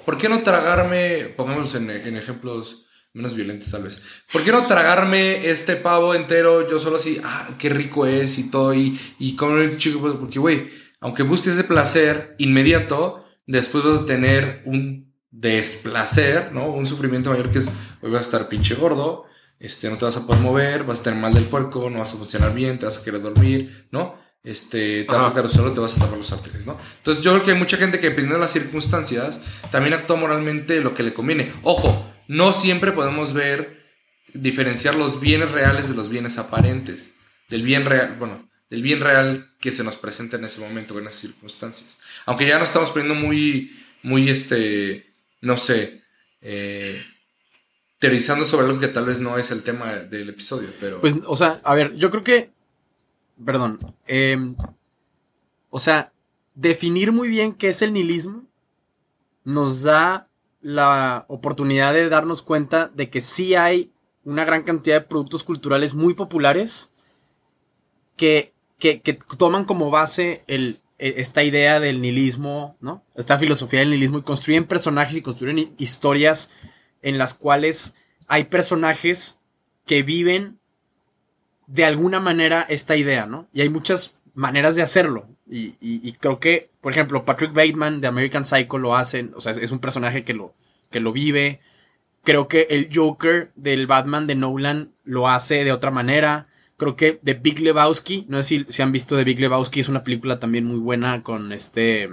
[0.06, 4.02] ¿por qué no tragarme, pongámoslo en, en ejemplos menos violentos tal vez.
[4.32, 8.50] ¿Por qué no tragarme este pavo entero yo solo así, ah, qué rico es y
[8.50, 10.18] todo, y, y comer un chico?
[10.20, 16.72] Porque, güey, aunque busques ese placer inmediato, después vas a tener un desplacer, ¿no?
[16.72, 17.70] Un sufrimiento mayor que es,
[18.02, 19.26] hoy vas a estar pinche gordo,
[19.60, 22.14] este, no te vas a poder mover, vas a tener mal del puerco, no vas
[22.14, 24.21] a funcionar bien, te vas a querer dormir, ¿no?
[24.44, 26.78] Este, te va a afectar solo, te vas a tapar los arterias, ¿no?
[26.98, 30.82] Entonces yo creo que hay mucha gente que dependiendo de las circunstancias también actúa moralmente
[30.82, 31.52] lo que le conviene.
[31.62, 33.86] Ojo, no siempre podemos ver,
[34.34, 37.12] diferenciar los bienes reales de los bienes aparentes.
[37.50, 41.06] Del bien real, bueno, del bien real que se nos presenta en ese momento, en
[41.06, 41.98] esas circunstancias.
[42.26, 45.06] Aunque ya nos estamos poniendo muy, muy, este,
[45.42, 46.02] no sé,
[46.42, 47.06] eh,
[48.00, 51.02] teorizando sobre algo que tal vez no es el tema del episodio, pero...
[51.02, 52.50] Pues, o sea, a ver, yo creo que
[53.46, 54.56] perdón, em,
[55.70, 56.12] o sea,
[56.56, 58.44] definir muy bien qué es el nihilismo
[59.44, 60.28] nos da
[60.62, 63.92] la oportunidad de darnos cuenta de que sí hay
[64.24, 66.92] una gran cantidad de productos culturales muy populares
[68.16, 72.78] que, que, toman como base e, esta idea del nihilismo.
[73.16, 76.52] Esta filosofía del nihilismo y construyen personajes y construyen historias
[77.02, 77.96] en las cuales
[78.28, 79.40] hay personajes
[79.88, 80.61] que viven
[81.72, 83.48] de alguna manera esta idea, ¿no?
[83.54, 85.28] Y hay muchas maneras de hacerlo.
[85.54, 89.72] Y, creo que, por ejemplo, Patrick Bateman de American Psycho lo hacen, o sea, es,
[89.72, 90.54] un personaje que lo,
[90.90, 91.60] que lo vive.
[92.24, 96.48] Creo que el Joker del Batman de Nolan lo hace de otra manera.
[96.78, 99.90] Creo que The Big Lebowski, no sé si, si han visto The Big Lebowski, es
[99.90, 102.10] una película también muy buena con este...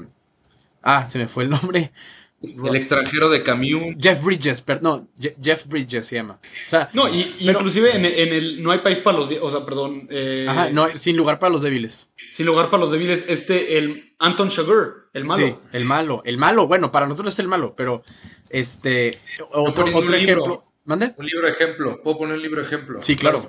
[0.83, 1.93] Ah, se me fue el nombre.
[2.41, 3.97] El extranjero de Camus.
[3.99, 5.09] Jeff Bridges, pero no,
[5.43, 6.39] Jeff Bridges se llama.
[6.67, 10.07] O sea, no, y, inclusive en, el No hay país para los o sea, perdón.
[10.11, 12.09] Eh, ajá, no, sin lugar para los débiles.
[12.31, 15.47] Sin lugar para los débiles, este, el Anton Chigurh, el malo.
[15.47, 18.05] Sí, el malo, el malo, bueno, para nosotros es el malo, pero
[18.51, 19.19] este,
[19.53, 20.63] otro, otro ejemplo.
[20.85, 21.15] ¿Mande?
[21.19, 23.03] Un libro ejemplo, puedo poner un libro ejemplo.
[23.03, 23.43] Sí, claro.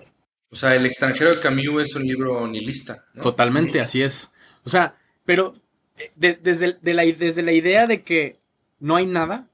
[0.51, 3.05] O sea, El extranjero de Camus es un libro nihilista.
[3.21, 4.29] Totalmente, así es.
[4.65, 5.53] O sea, pero
[5.97, 8.38] eh, desde, la, desde la idea de que
[8.79, 9.47] no hay nada,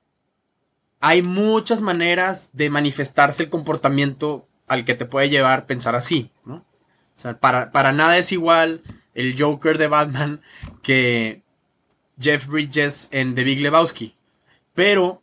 [1.02, 6.56] hay muchas maneras de manifestarse el comportamiento al que te puede llevar pensar así, ¿no?
[6.56, 8.82] O sea, para, para nada es igual
[9.14, 10.42] el Joker de Batman
[10.82, 11.44] que
[12.20, 14.16] Jeff Bridges en The Big Lebowski.
[14.74, 15.22] Pero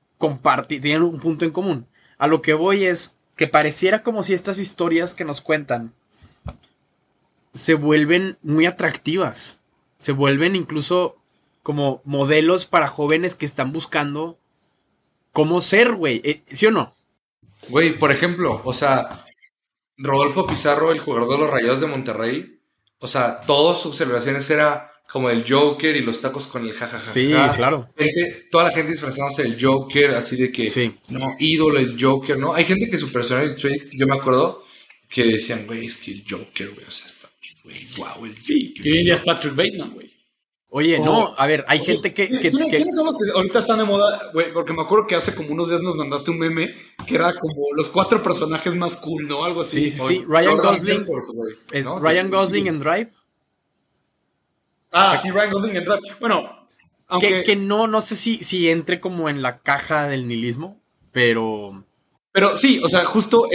[0.67, 1.87] tienen un punto en común.
[2.19, 5.93] A lo que voy es que pareciera como si estas historias que nos cuentan
[7.53, 9.59] se vuelven muy atractivas.
[9.99, 11.17] Se vuelven incluso
[11.63, 14.39] como modelos para jóvenes que están buscando
[15.33, 16.21] cómo ser, güey.
[16.25, 16.97] Eh, ¿Sí o no?
[17.69, 19.25] Güey, por ejemplo, o sea,
[19.97, 22.61] Rodolfo Pizarro, el jugador de los Rayados de Monterrey,
[22.99, 27.07] o sea, todas sus celebraciones era como el Joker y los tacos con el jajaja.
[27.07, 27.89] Sí, claro.
[28.51, 30.95] toda la gente disfrazándose del Joker, así de que, sí.
[31.09, 32.55] no, ídolo el Joker, ¿no?
[32.55, 33.55] Hay gente que su personaje,
[33.93, 34.65] yo me acuerdo,
[35.09, 37.29] que decían, güey, es que el Joker, güey, o sea, está,
[37.63, 40.12] güey, wow, el Sí, y hoy en día es Patrick Bateman, güey.
[40.75, 44.31] Oye, no, a ver, hay gente que, ¿Quiénes son los que ahorita están de moda,
[44.33, 44.55] güey?
[44.55, 46.75] Porque me acuerdo que hace como unos días nos mandaste un meme
[47.07, 49.45] que era como los cuatro personajes más cool, ¿no?
[49.45, 49.91] Algo así.
[49.91, 50.25] Sí, sí, sí.
[50.27, 51.07] Ryan Gosling.
[51.73, 53.13] Es Ryan Gosling en Drive.
[54.93, 56.17] Ah, sí, Ryan Gosling en Drive.
[56.19, 56.67] Bueno,
[57.07, 57.45] aunque...
[57.45, 60.81] Que, no, no sé si, si entre como en la caja del nihilismo,
[61.11, 61.85] pero...
[62.33, 63.47] Pero sí, o sea, justo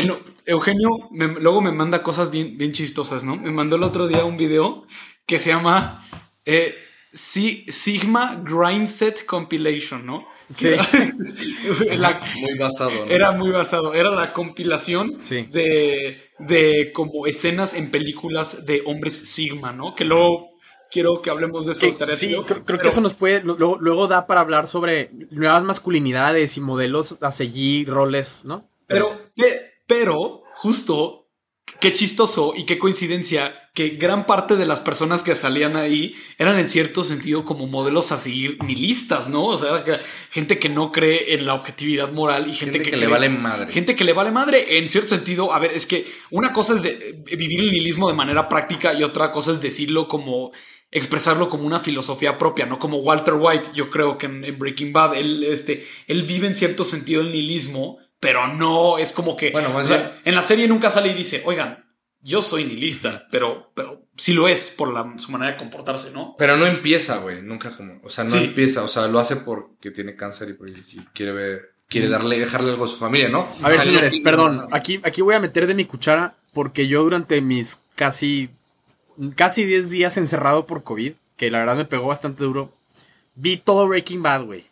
[0.45, 3.37] Eugenio luego me manda cosas bien, bien chistosas, ¿no?
[3.37, 4.85] Me mandó el otro día un video
[5.25, 6.07] que se llama...
[6.45, 6.83] Eh,
[7.17, 10.27] Sí, Sigma Grindset Compilation, ¿no?
[10.53, 10.69] Sí.
[12.41, 12.91] muy basado.
[12.91, 13.11] ¿no?
[13.11, 13.93] Era muy basado.
[13.95, 19.95] Era la compilación de, de como escenas en películas de hombres Sigma, ¿no?
[19.95, 20.51] Que luego
[20.91, 22.15] quiero que hablemos de eso.
[22.15, 27.17] sí, creo, que eso nos puede, luego, da para hablar sobre nuevas masculinidades y modelos
[27.21, 28.69] a seguir, roles, ¿no?
[28.85, 29.19] Pero,
[29.87, 31.27] pero justo
[31.79, 36.57] qué chistoso y qué coincidencia que gran parte de las personas que salían ahí eran
[36.57, 39.45] en cierto sentido como modelos a seguir nihilistas, ¿no?
[39.45, 39.83] O sea,
[40.31, 43.71] gente que no cree en la objetividad moral y gente, que, le vale madre.
[43.71, 44.79] Gente que le vale madre.
[44.79, 48.15] En cierto sentido, a ver, es que una cosa es de vivir el nihilismo de
[48.15, 50.51] manera práctica y otra cosa es decirlo como
[50.89, 55.17] expresarlo como una filosofía propia, no como Walter White, yo creo que en, Breaking Bad,
[55.17, 59.51] él, este, él vive en cierto sentido el nihilismo pero no es como que.
[59.51, 59.69] Bueno,
[60.25, 61.86] en la serie nunca sale y dice, oigan,
[62.27, 66.35] yo soy nihilista, pero, pero sí lo es por la, su manera de comportarse, ¿no?
[66.37, 67.99] Pero no empieza, güey, nunca como.
[68.03, 70.73] O sea, no empieza, o sea, lo hace porque tiene cáncer y porque
[71.13, 71.71] quiere ver.
[71.89, 73.47] Quiere darle, dejarle algo a su familia, ¿no?
[73.63, 74.67] A ver, señores, perdón.
[74.73, 78.49] Aquí, aquí voy a meter de mi cuchara porque yo durante mis casi.
[79.37, 82.73] casi 10 días encerrado por COVID, que la verdad me pegó bastante duro,
[83.35, 84.65] vi todo Breaking Bad, güey.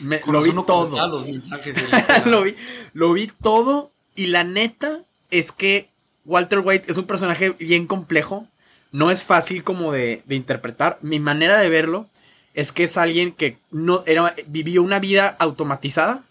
[0.00, 1.08] Me- lo vi todo.
[1.08, 1.74] los mensajes.
[1.76, 2.54] de la- lo, vi,
[2.94, 5.89] lo vi todo y la neta es que
[6.24, 8.46] Walter White es un personaje bien complejo.
[8.92, 10.98] No es fácil como de, de interpretar.
[11.00, 12.08] Mi manera de verlo
[12.54, 16.24] es que es alguien que no era, vivió una vida automatizada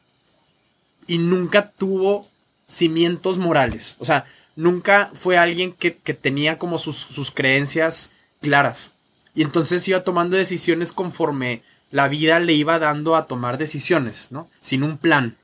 [1.08, 2.28] y nunca tuvo
[2.67, 3.95] cimientos morales.
[3.99, 4.25] O sea,
[4.56, 8.93] nunca fue alguien que, que tenía como sus, sus creencias claras.
[9.34, 14.49] Y entonces iba tomando decisiones conforme la vida le iba dando a tomar decisiones, ¿no?
[14.62, 15.38] Sin un plan.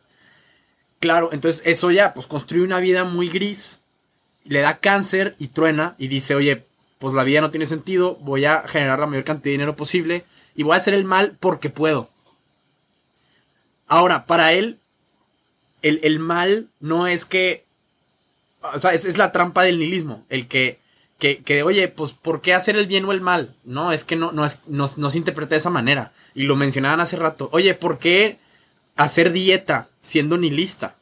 [1.00, 3.80] Claro, entonces eso ya, pues construye una vida muy gris,
[4.46, 6.66] le da cáncer y truena y dice, oye,
[7.00, 10.26] pues la vida no tiene sentido, voy a generar la mayor cantidad de dinero posible
[10.56, 12.10] y voy a hacer el mal porque puedo.
[13.88, 14.80] Ahora, para él,
[15.82, 17.66] el, el mal no es que,
[18.74, 20.80] o sea, es, es la trampa del nihilismo, el que,
[21.20, 23.56] que, que, oye, pues, ¿por qué hacer el bien o el mal?
[23.64, 26.12] No, es que no, no, es, no, no se interpreta de esa manera.
[26.34, 27.50] Y lo mencionaban hace rato.
[27.52, 28.38] Oye, ¿por qué
[28.96, 30.96] hacer dieta siendo nihilista?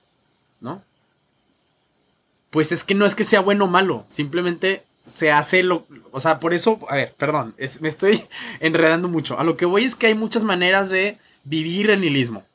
[2.54, 5.88] Pues es que no es que sea bueno o malo, simplemente se hace lo...
[6.12, 8.24] O sea, por eso, a ver, perdón, es- me estoy
[8.60, 9.40] enredando mucho.
[9.40, 12.46] A lo que voy es que hay muchas maneras de vivir el nihilismo.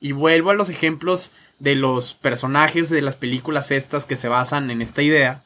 [0.00, 4.70] Y vuelvo a los ejemplos de los personajes de las películas estas que se basan
[4.70, 5.44] en esta idea.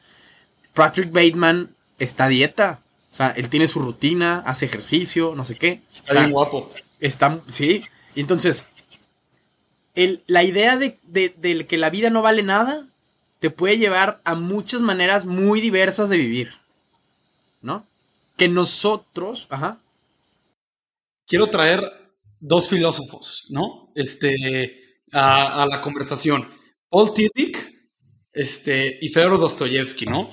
[0.73, 2.79] Patrick Bateman está a dieta.
[3.11, 5.81] O sea, él tiene su rutina, hace ejercicio, no sé qué.
[5.91, 6.71] O Está sea, bien guapo.
[7.01, 7.83] Está, sí.
[8.15, 8.65] Y entonces,
[9.95, 12.85] el- la idea de, de- de que la vida no vale nada
[13.39, 16.53] te puede llevar a muchas maneras muy diversas de vivir.
[17.61, 17.85] ¿No?
[18.37, 19.79] Que nosotros, ajá,
[21.27, 21.81] Quiero traer
[22.39, 23.91] dos filósofos, ¿no?
[23.95, 26.47] Este, a, la conversación.
[26.89, 27.57] Paul Tillich
[28.31, 30.29] este, y Fedor Dostoyevsky, ¿no?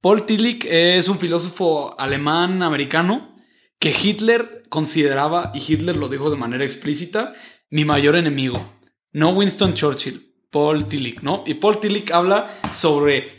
[0.00, 3.36] Paul Tillich es un filósofo alemán americano
[3.78, 7.34] que Hitler consideraba, y Hitler lo dijo de manera explícita,
[7.68, 8.72] mi mayor enemigo.
[9.12, 11.44] No Winston Churchill, Paul Tillich, ¿no?
[11.46, 13.38] Y Paul Tillich habla sobre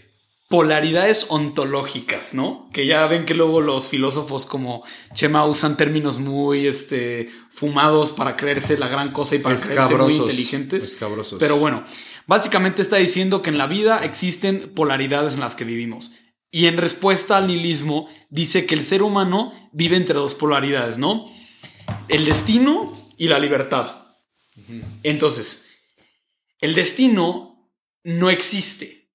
[0.49, 2.69] polaridades ontológicas, ¿no?
[2.73, 8.35] Que ya ven que luego los filósofos como Chema usan términos muy este, fumados para
[8.35, 10.83] creerse la gran cosa y para creerse muy inteligentes.
[10.83, 11.39] Escabrosos.
[11.39, 11.83] Pero bueno,
[12.25, 16.11] básicamente está diciendo que en la vida existen polaridades en las que vivimos.
[16.51, 21.25] Y en respuesta al nihilismo, dice que el ser humano vive entre dos polaridades, ¿no?
[22.07, 23.97] El destino y la libertad.
[25.03, 25.68] Entonces,
[26.59, 27.69] el destino
[28.03, 29.11] no existe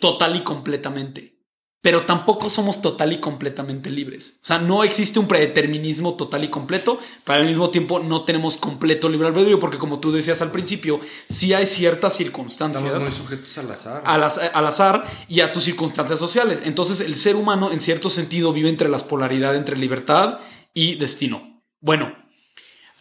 [0.00, 1.38] total y completamente,
[1.80, 4.38] pero tampoco somos total y completamente libres.
[4.42, 8.56] O sea, no existe un predeterminismo total y completo, pero al mismo tiempo no tenemos
[8.56, 13.12] completo libre albedrío, porque como tú decías al principio, sí hay ciertas circunstancias Estamos muy
[13.16, 14.02] sujetos al azar.
[14.06, 16.60] al, az- al azar y a tus circunstancias sociales.
[16.64, 20.38] Entonces el ser humano en cierto sentido vive entre las polaridades entre libertad
[20.74, 21.62] y destino.
[21.80, 22.14] Bueno,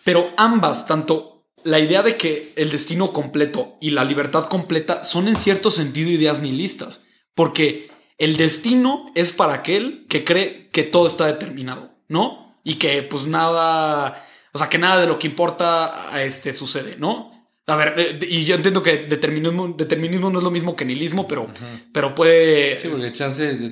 [0.03, 1.30] pero ambas, tanto
[1.63, 6.09] la idea de que el destino completo y la libertad completa son en cierto sentido
[6.09, 7.03] ideas nihilistas,
[7.35, 12.59] porque el destino es para aquel que cree que todo está determinado, ¿no?
[12.63, 17.31] Y que pues nada, o sea, que nada de lo que importa este, sucede, ¿no?
[17.67, 21.27] A ver, eh, y yo entiendo que determinismo, determinismo no es lo mismo que nihilismo,
[21.27, 21.47] pero,
[21.93, 22.79] pero puede...
[22.79, 23.69] Sí, porque el chance de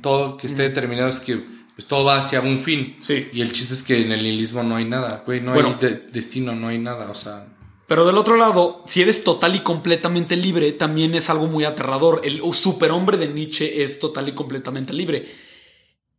[0.00, 1.40] todo que esté determinado es que
[1.80, 2.96] pues, todo va hacia un fin.
[3.00, 3.28] Sí.
[3.32, 5.78] Y el chiste es que en el nihilismo no hay nada, güey, no Bueno.
[5.80, 7.46] hay de- destino, no hay nada, o sea...
[7.86, 12.20] Pero del otro lado, si eres total y completamente libre, también es algo muy aterrador.
[12.22, 15.26] El superhombre de Nietzsche es total y completamente libre.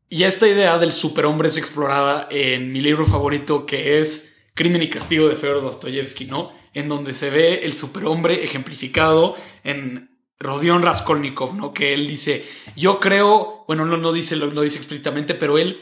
[0.09, 4.89] Y esta idea del superhombre es explorada en mi libro favorito, que es Crimen y
[4.89, 6.51] Castigo de Fedor Dostoyevsky, ¿no?
[6.73, 10.10] En donde se ve el superhombre ejemplificado en
[10.41, 11.73] Rodion Raskolnikov, ¿no?
[11.73, 15.79] Que él dice, yo creo, bueno, no, no dice, lo, dice explícitamente, pero él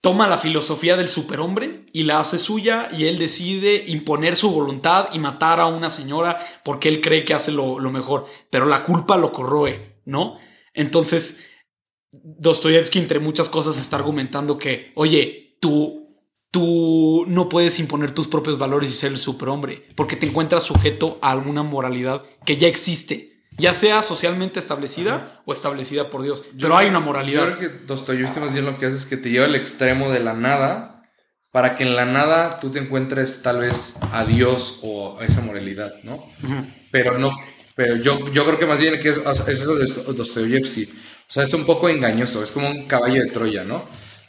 [0.00, 5.08] toma la filosofía del superhombre y la hace suya y él decide imponer su voluntad
[5.12, 8.84] y matar a una señora porque él cree que hace lo, lo mejor, pero la
[8.84, 10.38] culpa lo corroe, ¿no?
[10.74, 11.44] Entonces,
[12.10, 16.06] Dostoyevsky, entre muchas cosas, está argumentando que, oye, tú,
[16.50, 21.18] tú no puedes imponer tus propios valores y ser el superhombre, porque te encuentras sujeto
[21.22, 26.76] a alguna moralidad que ya existe, ya sea socialmente establecida o establecida por Dios, pero
[26.76, 27.48] hay una moralidad.
[27.50, 30.10] Yo creo que Dostoyevsky más bien lo que hace es que te lleva al extremo
[30.10, 31.02] de la nada
[31.52, 35.40] para que en la nada tú te encuentres tal vez a Dios o a esa
[35.40, 36.24] moralidad, ¿no?
[36.90, 37.30] Pero no,
[37.76, 40.84] pero yo, yo creo que más bien que es, es eso de Dosto- Dostoyevsky.
[41.28, 43.86] O sea, es un poco engañoso, es como un caballo de Troya, ¿no?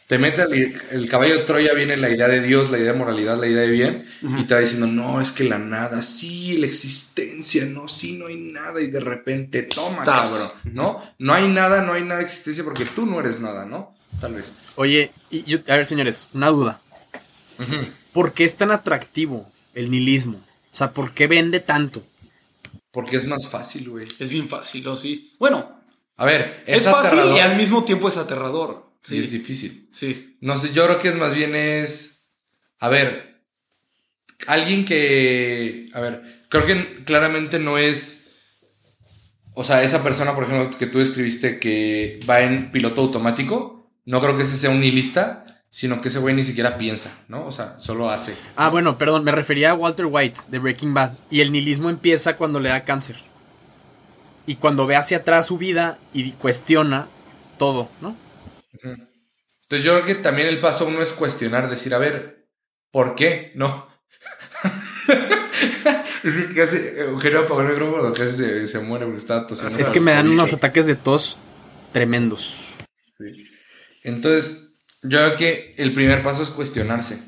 [0.07, 2.97] Te mete el, el caballo de Troya, viene la idea de Dios, la idea de
[2.99, 6.57] moralidad, la idea de bien, y te va diciendo, no, es que la nada, sí,
[6.57, 11.01] la existencia, no, sí, no hay nada, y de repente, toma, cabrón, ¿no?
[11.17, 13.95] No hay nada, no hay nada de existencia porque tú no eres nada, ¿no?
[14.21, 14.53] Tal vez.
[14.75, 16.81] Oye, y yo- a ver, señores, una duda.
[18.13, 20.37] ¿Por qué es tan atractivo el nihilismo?
[20.71, 22.03] O sea, ¿por qué vende tanto?
[22.91, 24.07] Porque es más fácil, güey.
[24.19, 25.33] Es bien fácil, ¿o sí?
[25.39, 25.81] Bueno,
[26.17, 28.84] A ver, es, es, fácil aterrador y al mismo tiempo es aterrador.
[29.11, 29.89] Y es Sí, difícil.
[29.91, 30.37] sí.
[30.41, 32.29] No sé, yo creo que es más bien es.
[32.79, 33.41] A ver.
[34.47, 35.89] Alguien que.
[35.93, 36.21] A ver.
[36.49, 38.21] Creo que claramente no es.
[39.53, 43.91] O sea, esa persona, por ejemplo, que tú describiste que va en piloto automático.
[44.05, 45.41] No creo que ese sea un nihilista.
[45.71, 47.45] Sino que ese güey ni siquiera piensa, ¿no?
[47.45, 48.33] O sea, solo hace.
[48.55, 51.17] Ah, bueno, perdón, me refería a Walter White de Breaking Bad.
[51.29, 53.17] Y el nihilismo empieza cuando le da cáncer.
[54.47, 57.09] Y cuando ve hacia atrás su vida y cuestiona
[57.57, 58.15] todo, ¿no?
[59.65, 62.47] Entonces yo creo que también el paso uno es cuestionar, decir, a ver,
[62.91, 63.51] ¿por qué?
[63.55, 63.87] No.
[66.23, 69.79] es que casi, Eugenio apagó el micrófono, casi se, se muere estaba tosiendo.
[69.79, 71.37] Es que me dan unos ataques de tos
[71.91, 72.75] tremendos.
[73.17, 73.49] Sí.
[74.03, 77.19] Entonces, yo creo que el primer paso es cuestionarse.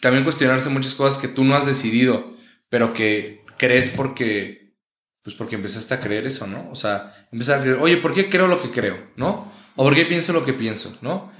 [0.00, 2.36] También cuestionarse muchas cosas que tú no has decidido,
[2.68, 4.74] pero que crees porque,
[5.22, 6.68] pues porque empezaste a creer eso, ¿no?
[6.70, 9.52] O sea, empezar a creer, oye, ¿por qué creo lo que creo, no?
[9.76, 11.32] O ¿por qué pienso lo que pienso, no?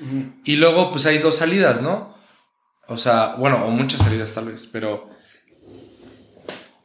[0.44, 2.16] Y luego, pues hay dos salidas, ¿no?
[2.88, 5.10] O sea, bueno, o muchas salidas tal vez, pero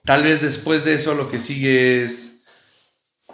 [0.05, 2.37] tal vez después de eso lo que sigue es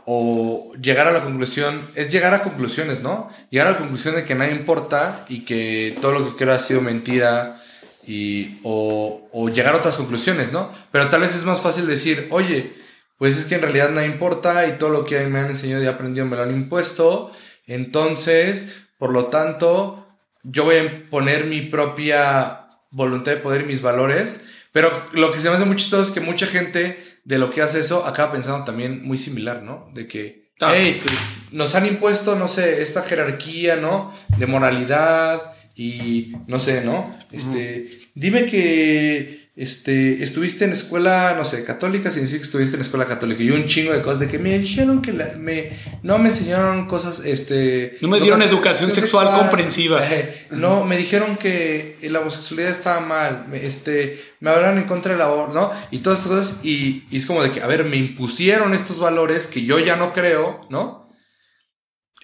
[0.05, 3.29] o llegar a la conclusión, es llegar a conclusiones, ¿no?
[3.49, 6.59] Llegar a la conclusión de que nada importa y que todo lo que creo ha
[6.59, 7.61] sido mentira
[8.05, 10.71] y, o, o llegar a otras conclusiones, ¿no?
[10.91, 12.73] Pero tal vez es más fácil decir, oye,
[13.17, 15.87] pues es que en realidad nada importa y todo lo que me han enseñado y
[15.87, 17.31] aprendido me lo han impuesto,
[17.67, 20.07] entonces, por lo tanto,
[20.43, 22.61] yo voy a imponer mi propia
[22.91, 26.11] voluntad de poder y mis valores, pero lo que se me hace muy chistoso es
[26.11, 29.89] que mucha gente de lo que hace eso acaba pensando también muy similar, ¿no?
[29.93, 31.09] De que, Ah, hey, sí.
[31.51, 34.13] nos han impuesto, no sé, esta jerarquía, ¿no?
[34.37, 35.41] De moralidad
[35.75, 37.17] y, no sé, ¿no?
[37.31, 42.81] Este, dime que, este, estuviste en escuela, no sé, católica sin decir que estuviste en
[42.81, 45.69] escuela católica y un chingo de cosas de que me dijeron que la- me,
[46.01, 47.97] no me enseñaron cosas, este...
[48.01, 50.01] No me dieron educación sexual comprensiva.
[50.11, 55.11] Eh, no, me dijeron que la homosexualidad estaba mal, me, este, me hablaron en contra
[55.11, 55.71] del aborto, ¿no?
[55.91, 58.99] Y todas esas cosas, y, y es como de que, a ver, me impusieron estos
[58.99, 61.02] valores que yo ya no creo, ¿no?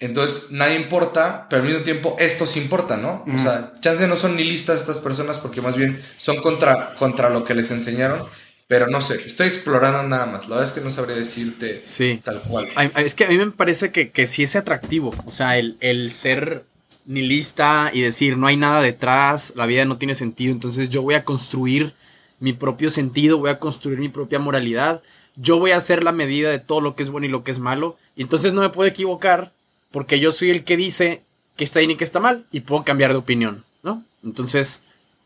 [0.00, 3.22] Entonces, nada importa, pero al mismo tiempo esto sí importa, ¿no?
[3.32, 7.28] O sea, chance no son ni listas estas personas porque más bien son contra, contra
[7.28, 8.26] lo que les enseñaron,
[8.66, 10.48] pero no sé, estoy explorando nada más.
[10.48, 12.20] La verdad es que no sabría decirte Sí.
[12.24, 12.66] tal cual.
[12.96, 15.12] Es que a mí me parece que, que sí es atractivo.
[15.26, 16.64] O sea, el, el ser
[17.04, 21.14] nihilista y decir no hay nada detrás, la vida no tiene sentido, entonces yo voy
[21.14, 21.92] a construir
[22.38, 25.02] mi propio sentido, voy a construir mi propia moralidad,
[25.36, 27.50] yo voy a hacer la medida de todo lo que es bueno y lo que
[27.50, 29.52] es malo, y entonces no me puedo equivocar
[29.90, 31.22] porque yo soy el que dice
[31.56, 34.04] que está bien y que está mal y puedo cambiar de opinión, ¿no?
[34.24, 34.82] Entonces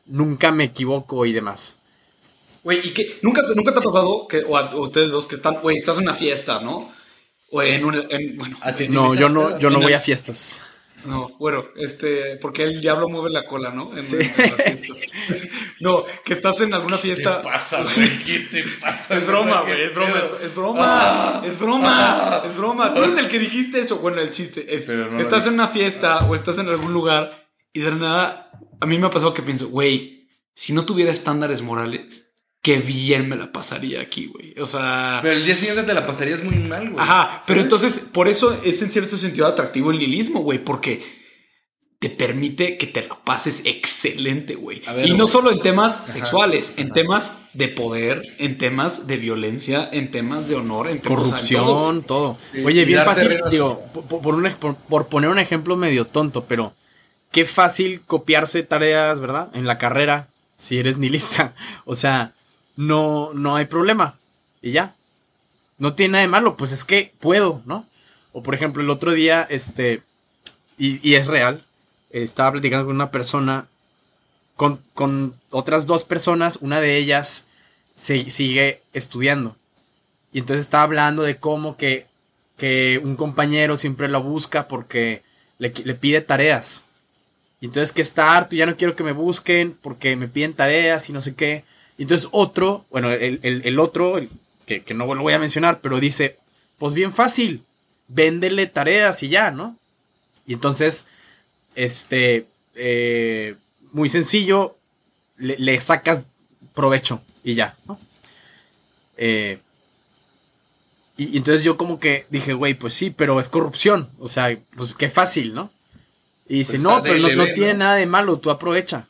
[0.07, 1.77] nunca me equivoco y demás.
[2.63, 3.19] Güey, ¿y qué?
[3.23, 5.99] ¿Nunca, se- ¿Nunca te ha pasado que, o a ustedes dos que están, güey, estás
[5.99, 6.91] en una fiesta, ¿no?
[7.51, 10.01] O en una, en- bueno, ¿A ti te No, yo no, yo no voy a
[10.01, 10.61] fiestas.
[11.07, 13.97] No, bueno, este, porque el diablo mueve la cola, ¿no?
[13.97, 14.17] En, Sí.
[14.19, 14.83] en.
[15.81, 17.43] No, que estás en alguna fiesta.
[17.43, 18.19] pasa, güey?
[18.25, 19.17] ¿Qué te pasa?
[19.17, 21.43] Es broma, ¿Qué güey, es broma, es broma, Ah.
[21.45, 22.95] es broma, es broma.
[22.95, 23.99] Tú eres el que dijiste eso.
[23.99, 27.49] Bueno, el chiste es Pero no estás en una fiesta o estás en algún lugar
[27.73, 28.51] y de nada
[28.81, 32.34] a mí me ha pasado que pienso, güey, si no tuviera estándares morales,
[32.65, 34.55] qué bien me la pasaría aquí, güey.
[34.59, 36.97] O sea, Pero el día siguiente te la pasarías muy mal, güey.
[36.99, 37.65] Ajá, pero ¿Sabes?
[37.65, 41.03] entonces por eso es en cierto sentido atractivo el nihilismo, güey, porque
[41.99, 44.81] te permite que te la pases excelente, güey.
[45.05, 50.11] Y no solo en temas sexuales, en temas de poder, en temas de violencia, en
[50.11, 51.65] temas de honor, en temas o sea, en todo.
[51.67, 52.39] Corrupción, todo.
[52.53, 53.51] Sí, Oye, bien fácil, terrenos.
[53.51, 56.73] digo, por, por un por- por poner un ejemplo medio tonto, pero
[57.31, 59.49] qué fácil copiarse tareas, ¿verdad?
[59.55, 61.55] En la carrera, si eres nihilista.
[61.85, 62.33] O sea,
[62.77, 64.19] no, no hay problema.
[64.63, 64.95] Y ya.
[65.79, 67.87] No tiene nada de malo, pues es que puedo, ¿no?
[68.33, 70.03] O por ejemplo, el otro día, este,
[70.79, 71.65] y, y es real,
[72.11, 73.67] estaba platicando con una persona,
[74.57, 77.45] con, con otras dos personas, una de ellas
[77.97, 79.57] se, sigue estudiando.
[80.33, 82.07] Y entonces estaba hablando de cómo que,
[82.57, 85.23] que un compañero siempre la busca porque
[85.59, 86.85] le, le pide tareas.
[87.61, 91.09] Y entonces que está harto, ya no quiero que me busquen porque me piden tareas
[91.09, 91.65] y no sé qué.
[91.99, 94.31] Y entonces otro, bueno, el, el- el otro, el-
[94.67, 96.39] que, que no lo voy a mencionar, pero dice,
[96.79, 97.63] pues bien fácil,
[98.09, 99.77] véndele tareas y ya, ¿no?
[100.47, 101.07] Y entonces,
[101.75, 103.55] este, eh,
[103.93, 104.77] muy sencillo,
[105.37, 106.23] le, le sacas
[106.75, 107.99] provecho y ya, ¿no?
[109.17, 109.59] Eh,
[111.17, 114.11] y, y entonces yo como que dije, güey, pues sí, pero es corrupción.
[114.19, 115.71] O sea, pues qué fácil, ¿no?
[116.49, 117.53] Y dice, Pues no, pero no ¿no?
[117.53, 119.07] tiene nada de malo, tú aprovecha.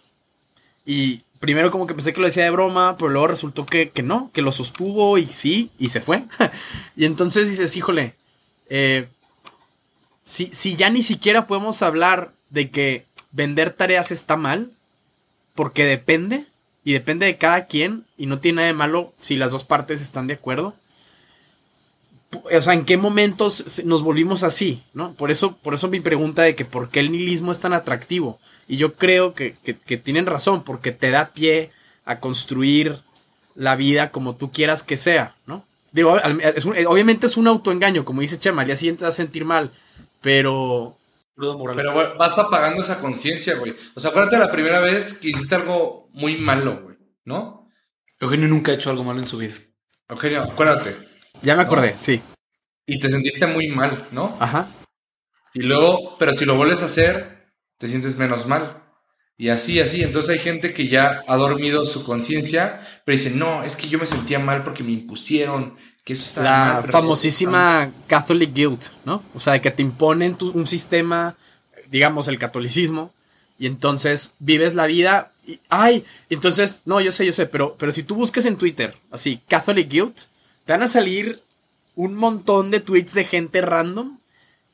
[0.86, 4.02] Y, primero como que pensé que lo decía de broma, pero luego resultó que, que
[4.02, 6.24] no, que lo sostuvo y sí, y se fue.
[6.96, 8.14] y entonces dices, híjole,
[8.70, 9.08] eh,
[10.24, 14.70] si, si ya ni siquiera podemos hablar de que vender tareas está mal,
[15.54, 16.46] porque depende,
[16.82, 20.00] y depende de cada quien, y no tiene nada de malo si las dos partes
[20.00, 20.74] están de acuerdo.
[22.42, 24.82] O sea, ¿en qué momentos nos volvimos así?
[24.94, 25.12] ¿no?
[25.14, 28.38] Por eso, por eso mi pregunta de que por qué el nihilismo es tan atractivo.
[28.68, 31.70] Y yo creo que, que, que tienen razón, porque te da pie
[32.04, 33.00] a construir
[33.54, 35.64] la vida como tú quieras que sea, ¿no?
[35.92, 39.14] Digo, es un- obviamente es un autoengaño, como dice Chema, al día siguiente te vas
[39.14, 39.70] a sentir mal,
[40.20, 40.96] pero.
[41.76, 43.74] Pero vas apagando esa conciencia, güey.
[43.94, 46.96] O sea, acuérdate la primera vez que hiciste algo muy malo, güey.
[47.24, 47.68] ¿No?
[48.20, 49.54] Eugenio nunca ha hecho algo malo en su vida.
[50.08, 50.96] Eugenio, acuérdate.
[51.44, 52.20] Ya me acordé, sí.
[52.86, 54.36] Y te sentiste muy mal, ¿no?
[54.40, 54.68] Ajá.
[55.54, 57.46] Y luego, pero si lo vuelves a hacer,
[57.78, 58.82] te sientes menos mal.
[59.36, 60.02] Y así, así.
[60.02, 63.98] Entonces hay gente que ya ha dormido su conciencia, pero dice, no, es que yo
[63.98, 66.90] me sentía mal porque me impusieron que eso está La mal.
[66.90, 69.22] famosísima Catholic Guilt, ¿no?
[69.34, 71.36] O sea, que te imponen tu- un sistema,
[71.90, 73.12] digamos, el catolicismo,
[73.58, 77.92] y entonces vives la vida y, ay, entonces, no, yo sé, yo sé, pero, pero
[77.92, 80.22] si tú buscas en Twitter, así, Catholic Guilt,
[80.64, 81.42] te van a salir
[81.96, 84.18] un montón de tweets de gente random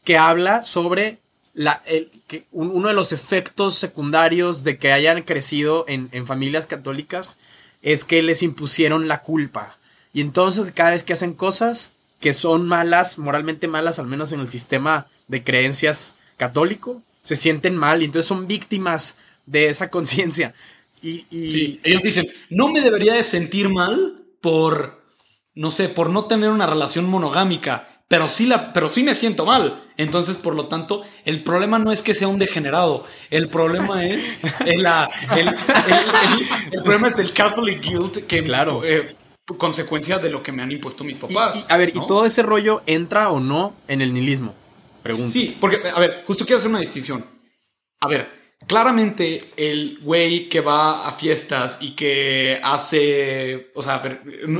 [0.04, 1.18] que habla sobre
[1.54, 6.66] la, el- que un- uno de los efectos secundarios de que hayan crecido en, familias
[6.66, 7.36] católicas
[7.82, 9.76] es que les impusieron la culpa.
[10.12, 14.40] Y entonces cada vez que hacen cosas que son malas, moralmente malas, al menos en
[14.40, 19.16] el sistema de creencias católico, se sienten mal y entonces son víctimas
[19.46, 20.54] de esa conciencia.
[21.02, 24.99] Y, y- Sí, ellos dicen, no me debería de sentir mal por,
[25.54, 29.44] no sé, por no tener una relación monogámica, pero sí, la, pero sí me siento
[29.46, 29.82] mal.
[29.96, 34.40] Entonces, por lo tanto, el problema no es que sea un degenerado, el problema es
[34.66, 35.48] el, la- el,
[36.72, 38.82] el- problema es el Catholic guilt que, Claro.
[38.84, 39.14] eh,
[39.58, 41.66] consecuencia de lo que me han impuesto mis papás.
[41.68, 42.02] y- a ver, ¿no?
[42.02, 44.54] ¿y todo ese rollo entra o no en el nihilismo?
[45.02, 45.32] Pregunto.
[45.32, 47.24] Sí, porque, a ver, justo quiero hacer una distinción.
[48.00, 53.70] A ver, claramente el güey que va a fiestas y que hace.
[53.74, 54.02] O sea,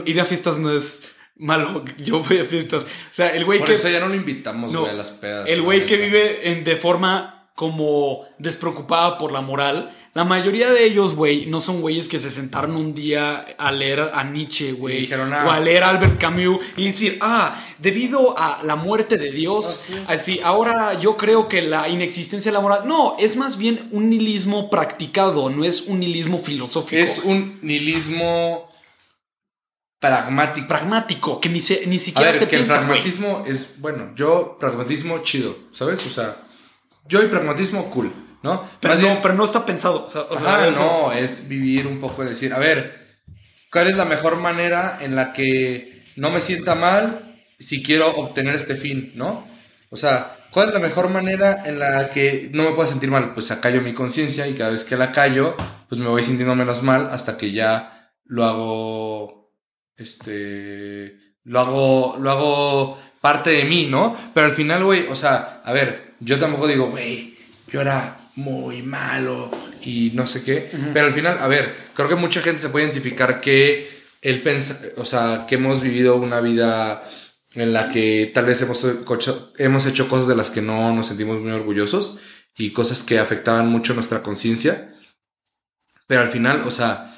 [0.06, 1.84] ir a fiestas no es malo.
[1.98, 2.84] Yo voy a fiestas.
[2.84, 3.74] O sea, el güey Por que.
[3.74, 5.48] eso ya no lo invitamos, No, a las pedas.
[5.48, 9.96] el güey que vive en, de forma como despreocupada por la moral.
[10.12, 14.10] La mayoría de ellos, güey, no son güeyes que se sentaron un día a leer
[14.12, 15.02] a Nietzsche, güey.
[15.02, 15.44] dijeron, ah.
[15.46, 19.66] O a leer a Albert Camus y decir, ah, debido a la muerte de Dios,
[19.66, 20.04] Ah, sí.
[20.08, 22.82] así, ahora yo creo que la inexistencia de la moral.
[22.86, 27.00] No, es más bien un nihilismo practicado, no es un nihilismo filosófico.
[27.00, 28.68] Es un nihilismo
[30.00, 30.66] pragmático.
[30.66, 32.88] pragmático, que ni, se, ni A siquiera ver, se que el piensa, güey.
[33.02, 36.04] pragmatismo es, bueno, yo, pragmatismo chido, ¿sabes?
[36.06, 36.36] O sea,
[37.06, 38.10] yo y pragmatismo cool,
[38.42, 38.68] ¿no?
[38.80, 40.06] Pero no, bien- pero no está pensado.
[40.06, 42.98] o sea, o sea, Ajá, no, es vivir un poco, decir, a ver,
[43.72, 48.54] ¿cuál es la mejor manera en la que no me sienta mal si quiero obtener
[48.54, 49.46] este fin, ¿no?
[49.90, 53.34] O sea, ¿cuál es la mejor manera en la que no me pueda sentir mal?
[53.34, 55.56] Pues acallo mi conciencia y cada vez que la callo,
[55.88, 59.52] pues me voy sintiendo menos mal hasta que ya lo hago,
[59.96, 64.16] este, lo hago, lo hago parte de mí, ¿no?
[64.32, 67.36] Pero al final, güey, o sea, a ver, yo tampoco digo, güey,
[67.70, 69.50] yo era muy malo
[69.84, 72.84] y no sé qué, pero al final, a ver, creo que mucha gente se puede
[72.86, 73.88] identificar que
[74.22, 77.02] el pensa, o sea, que hemos vivido una vida
[77.54, 81.06] en la que tal vez hemos, cocho- hemos hecho cosas de las que no nos
[81.08, 82.18] sentimos muy orgullosos
[82.56, 84.94] y cosas que afectaban mucho nuestra conciencia.
[86.06, 87.09] Pero al final, o sea,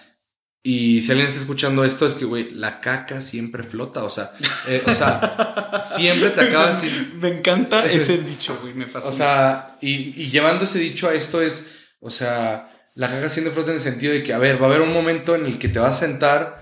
[0.65, 4.31] y si alguien está escuchando esto, es que, güey, la caca siempre flota, o sea,
[4.69, 7.19] eh, o sea, siempre te acabas sin...
[7.19, 9.13] Me encanta ese dicho, güey, me fascina.
[9.13, 13.53] O sea, y, y llevando ese dicho a esto es, o sea, la caca siempre
[13.53, 15.59] flota en el sentido de que, a ver, va a haber un momento en el
[15.59, 16.61] que te vas a sentar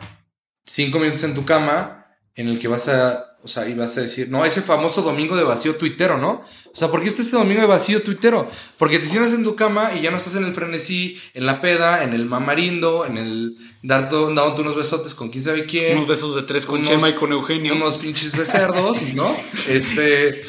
[0.64, 4.02] cinco minutos en tu cama, en el que vas a, o sea, y vas a
[4.02, 6.44] decir, no, ese famoso domingo de vacío tuitero, ¿no?
[6.72, 8.50] O sea, ¿por qué está ese domingo de vacío tuitero?
[8.78, 11.60] Porque te sientas en tu cama y ya no estás en el frenesí, en la
[11.60, 15.96] peda, en el mamarindo, en el darte, dándote unos besotes con quién sabe quién.
[15.96, 17.74] unos besos de tres con unos- Chema y con Eugenio.
[17.74, 19.34] Unos pinches becerdos, ¿no?
[19.68, 20.42] Este,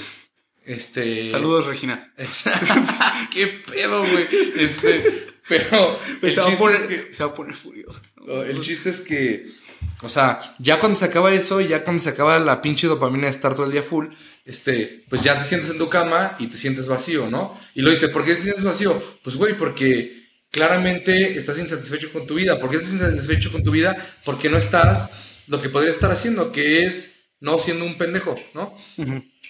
[0.65, 1.29] este...
[1.29, 2.13] Saludos, Regina.
[3.31, 4.27] ¿Qué pedo, güey?
[4.57, 8.01] Este, pero el se, va a poner, es que, se va a poner furioso.
[8.27, 9.45] oh, el chiste es que,
[10.01, 13.31] o sea, ya cuando se acaba eso, ya cuando se acaba la pinche dopamina de
[13.31, 14.07] estar todo el día full,
[14.45, 17.59] este, pues ya te sientes en tu cama y te sientes vacío, ¿no?
[17.75, 19.01] Y lo dice, ¿por qué te sientes vacío?
[19.23, 20.21] Pues, güey, porque
[20.51, 22.59] claramente estás insatisfecho con tu vida.
[22.59, 23.95] ¿Por qué estás insatisfecho con tu vida?
[24.25, 28.75] Porque no estás lo que podrías estar haciendo, que es no siendo un pendejo, ¿no?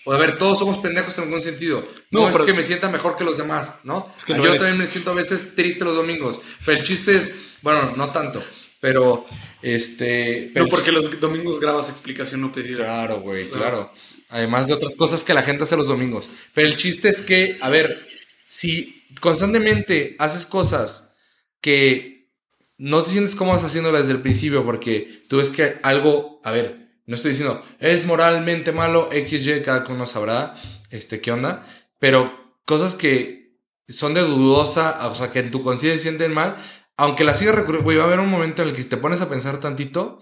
[0.05, 1.83] O a ver, todos somos pendejos en algún sentido.
[2.11, 4.11] No, No, es pero- que me sienta mejor que los demás, ¿no?
[4.17, 4.61] Es que no Yo eres.
[4.61, 6.39] también me siento a veces triste los domingos.
[6.65, 8.43] Pero el chiste es, bueno, no tanto.
[8.79, 9.25] Pero,
[9.61, 10.51] este.
[10.53, 12.77] Pero No, porque los domingos grabas explicación no pedida.
[12.79, 13.91] Claro, güey, Claro.
[13.91, 13.93] claro.
[14.29, 16.29] Además de otras cosas que la gente hace los domingos.
[16.53, 17.99] Pero el chiste es que, a ver,
[18.47, 21.13] si constantemente haces cosas
[21.59, 22.29] que
[22.77, 26.81] no te sientes cómodas haciéndolas desde el principio porque tú ves que algo, a ver,
[27.05, 30.55] no estoy diciendo, es moralmente malo, XY, cada uno sabrá,
[30.89, 31.67] este, qué onda,
[31.99, 36.55] pero cosas que son de dudosa, o sea, que en tu conciencia se sienten mal,
[37.01, 38.97] aunque las sigas recurriendo, güey, va a haber un momento en el que si te
[38.97, 40.19] pones a pensar tantito,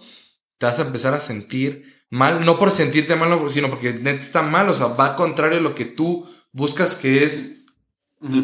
[0.58, 4.22] te vas a empezar a sentir mal, no por sentirte mal, no, sino porque neta
[4.24, 7.64] está mal, o sea, va contrario a lo que tú buscas que es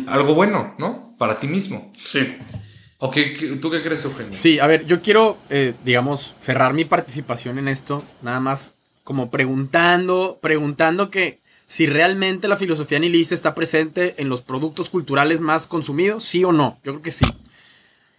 [0.06, 1.14] algo bueno, ¿no?
[1.18, 1.92] Para ti mismo.
[1.98, 2.36] Sí.
[2.98, 4.36] ¿O qué- qué- tú qué crees, Eugenio?
[4.36, 8.74] Sí, a ver, yo quiero, eh, digamos, cerrar mi participación en esto, nada más
[9.04, 15.40] como preguntando, preguntando que si realmente la filosofía nihilista está presente en los productos culturales
[15.40, 16.78] más consumidos, sí o no.
[16.84, 17.24] Yo creo que sí.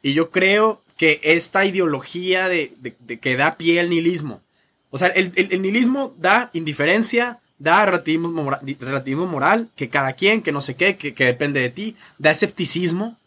[0.02, 4.42] Y yo creo que esta ideología de, de- que da pie al nihilismo,
[4.90, 10.52] o sea, el, el- nihilismo da indiferencia, da relativismo, relativismo moral, que cada quien, que
[10.52, 13.18] no sé qué, que, que depende de ti, da escepticismo,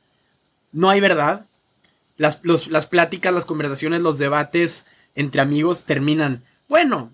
[0.72, 1.46] no hay verdad.
[2.16, 7.12] Las, las pláticas, las conversaciones, los debates entre amigos terminan, bueno,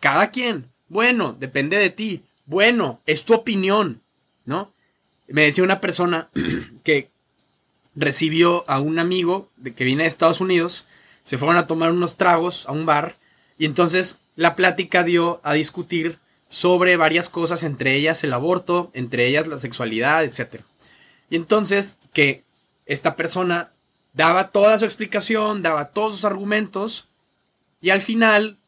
[0.00, 4.00] cada quien, bueno, depende de ti, bueno, es tu opinión,
[4.44, 4.72] ¿no?
[5.28, 6.28] Me decía una persona
[6.84, 7.08] que
[7.94, 10.86] recibió a un amigo de que viene de Estados Unidos,
[11.24, 13.16] se fueron a tomar unos tragos a un bar
[13.58, 16.18] y entonces la plática dio a discutir
[16.48, 20.62] sobre varias cosas, entre ellas el aborto, entre ellas la sexualidad, etc.
[21.30, 22.44] Y entonces que
[22.86, 23.70] esta persona
[24.12, 27.06] daba toda su explicación, daba todos sus argumentos
[27.80, 28.58] y al final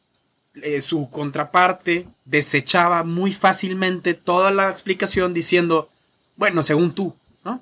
[0.61, 5.89] eh, su contraparte desechaba muy fácilmente toda la explicación diciendo,
[6.37, 7.61] bueno, según tú, ¿no?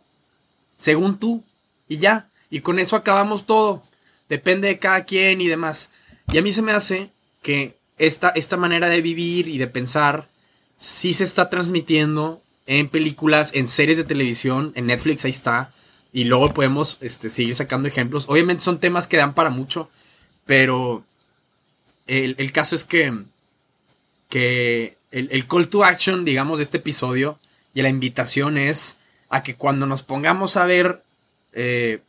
[0.77, 1.43] Según tú
[1.87, 2.29] y ya.
[2.49, 3.83] Y con eso acabamos todo.
[4.29, 5.89] Depende de cada quien y demás.
[6.31, 7.11] Y a mí se me hace
[7.41, 10.27] que esta, esta manera de vivir y de pensar
[10.77, 15.71] sí se está transmitiendo en películas, en series de televisión, en Netflix, ahí está.
[16.11, 18.25] Y luego podemos este, seguir sacando ejemplos.
[18.27, 19.89] Obviamente son temas que dan para mucho,
[20.45, 21.03] pero
[22.07, 23.13] el, el caso es que,
[24.29, 27.39] que el, el call to action, digamos, de este episodio
[27.73, 28.97] y la invitación es
[29.29, 31.01] a que cuando nos pongamos a ver
[31.53, 32.01] eh,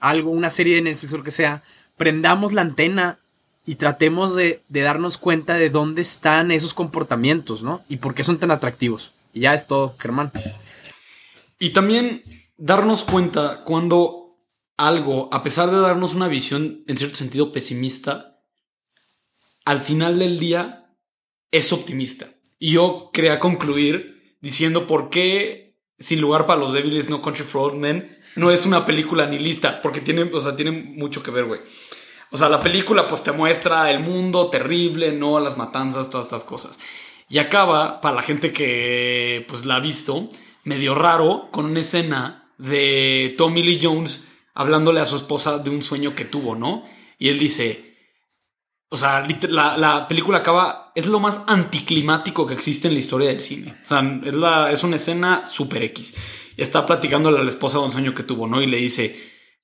[0.00, 1.62] algo, una serie de Netflix o lo que sea,
[1.96, 3.18] prendamos la antena
[3.64, 7.82] y tratemos de, darnos cuenta de dónde están esos comportamientos, ¿no?
[7.88, 9.12] Y por qué son tan atractivos.
[9.32, 10.30] Y ya es todo, Germán.
[11.58, 12.22] Y también
[12.56, 14.36] darnos cuenta cuando
[14.76, 18.40] algo, a pesar de darnos una visión en cierto sentido pesimista,
[19.64, 20.94] al final del día
[21.50, 22.28] es optimista.
[22.58, 25.66] Y yo quería concluir diciendo por qué
[25.98, 29.82] Sin lugar para los débiles, No Country for Old Men no es una película nihilista,
[29.82, 30.54] porque tiene, o sea,
[30.94, 31.60] mucho que ver, güey.
[32.30, 36.44] O sea, la película pues te muestra el mundo terrible, no las matanzas, todas estas
[36.44, 36.78] cosas.
[37.28, 40.30] Y acaba, para la gente que pues la ha visto,
[40.64, 45.82] medio raro, con una escena de Tommy Lee Jones hablándole a su esposa de un
[45.82, 46.84] sueño que tuvo, ¿no?
[47.18, 47.96] Y él dice,
[48.88, 53.28] o sea, la, la película acaba, es lo más anticlimático que existe en la historia
[53.28, 53.78] del cine.
[53.84, 56.14] O sea, es, la, es una escena super X.
[56.56, 58.62] Y está platicándole a la esposa de un sueño que tuvo, ¿no?
[58.62, 59.14] Y le dice,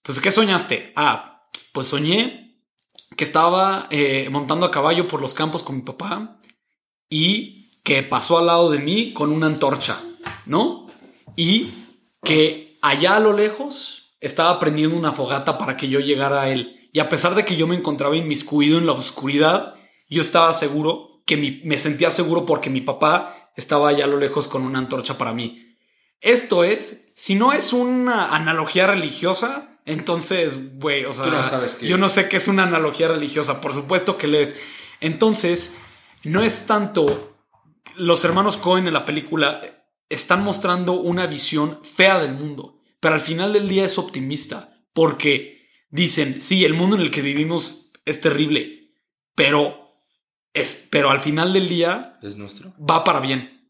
[0.03, 0.93] pues, ¿qué soñaste?
[0.97, 2.43] Ah, pues soñé
[3.17, 6.39] que estaba eh, montando a caballo por los campos con mi papá
[7.09, 10.01] y que pasó al lado de mí con una antorcha,
[10.47, 10.87] ¿no?
[11.37, 11.71] Y
[12.23, 16.89] que allá a lo lejos estaba prendiendo una fogata para que yo llegara a él.
[16.93, 19.75] Y a pesar de que yo me encontraba inmiscuido en la oscuridad,
[20.09, 24.49] yo estaba seguro que me sentía seguro porque mi papá estaba allá a lo lejos
[24.49, 25.72] con una antorcha para mí.
[26.23, 31.97] Esto es, si no es una analogía religiosa, entonces, güey, o sea, no sabes yo
[31.97, 32.01] es.
[32.01, 34.57] no sé qué es una analogía religiosa, por supuesto que lo es.
[35.01, 35.75] Entonces,
[36.23, 37.33] no es tanto
[37.97, 39.61] los hermanos Cohen en la película
[40.09, 45.69] están mostrando una visión fea del mundo, pero al final del día es optimista, porque
[45.91, 48.95] dicen, sí, el mundo en el que vivimos es terrible,
[49.35, 49.89] pero
[50.53, 52.75] es, pero al final del día ¿Es nuestro?
[52.79, 53.62] va para bien.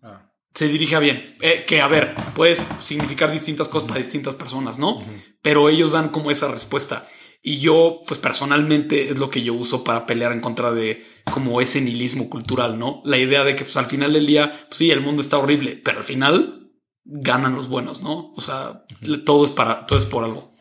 [0.55, 1.37] Se dirige a bien.
[1.41, 5.01] Eh, que, a ver, puede significar distintas cosas para distintas personas, ¿no?
[5.41, 7.09] Pero ellos dan como esa respuesta.
[7.43, 11.61] Y yo, pues personalmente, es lo que yo uso para pelear en contra de como
[11.61, 13.03] ese nihilismo cultural, ¿no?
[13.05, 15.81] La idea de que, pues al final del día, pues, sí, el mundo está horrible,
[15.83, 16.71] pero al final
[17.05, 18.33] ganan los buenos, ¿no?
[18.35, 18.85] O sea,
[19.25, 20.53] todo es para, todo es por algo.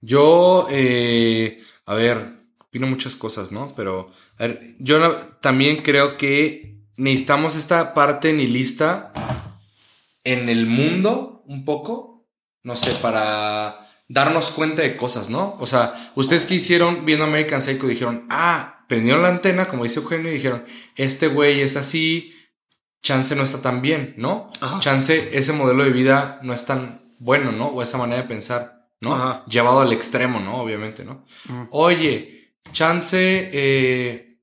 [0.00, 3.72] Yo, eh, a ver, opino muchas cosas, ¿no?
[3.74, 5.00] Pero A ver, yo
[5.40, 9.12] también creo que necesitamos esta parte nihilista
[10.24, 12.26] en el mundo un poco,
[12.62, 15.56] no sé, para darnos cuenta de cosas, ¿no?
[15.60, 20.00] O sea, ustedes que hicieron viendo American Psycho dijeron, ah, prendieron la antena, como dice
[20.00, 20.64] Eugenio, y dijeron,
[20.96, 22.34] este güey es así,
[23.02, 24.50] chance no está tan bien, ¿no?
[24.60, 24.80] Ajá.
[24.80, 27.66] Chance ese modelo de vida no es tan bueno, ¿no?
[27.66, 29.14] O esa manera de pensar, ¿no?
[29.14, 29.44] Ajá.
[29.46, 30.56] Llevado al extremo, ¿no?
[30.56, 31.24] Obviamente, ¿no?
[31.70, 34.33] Oye, chance eh,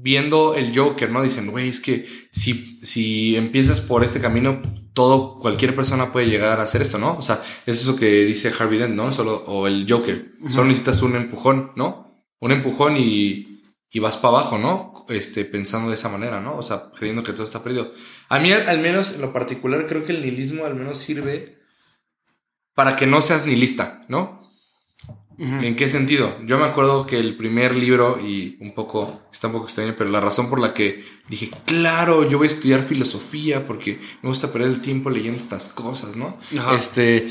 [0.00, 1.22] viendo el Joker, ¿no?
[1.22, 6.60] Dicen, güey, es que si, si empiezas por este camino, todo, cualquier persona puede llegar
[6.60, 7.16] a hacer esto, ¿no?
[7.16, 9.12] O sea, es eso que dice Harvey Dent, ¿no?
[9.12, 10.32] Solo, o el Joker.
[10.50, 12.24] Solo necesitas un empujón, ¿no?
[12.40, 15.06] Un empujón y, y vas para abajo, ¿no?
[15.08, 16.56] Este, pensando de esa manera, ¿no?
[16.56, 17.92] O sea, creyendo que todo está perdido.
[18.28, 21.58] A mí, al, al menos, en lo particular, creo que el nihilismo al menos sirve
[22.74, 24.47] para que no seas nihilista, ¿no?
[25.38, 26.36] ¿En qué sentido?
[26.44, 30.10] Yo me acuerdo que el primer libro, y un poco, está un poco extraño, pero
[30.10, 34.52] la razón por la que dije, claro, yo voy a estudiar filosofía porque me gusta
[34.52, 36.36] perder el tiempo leyendo estas cosas, ¿no?
[36.58, 36.74] Ajá.
[36.74, 37.28] Este,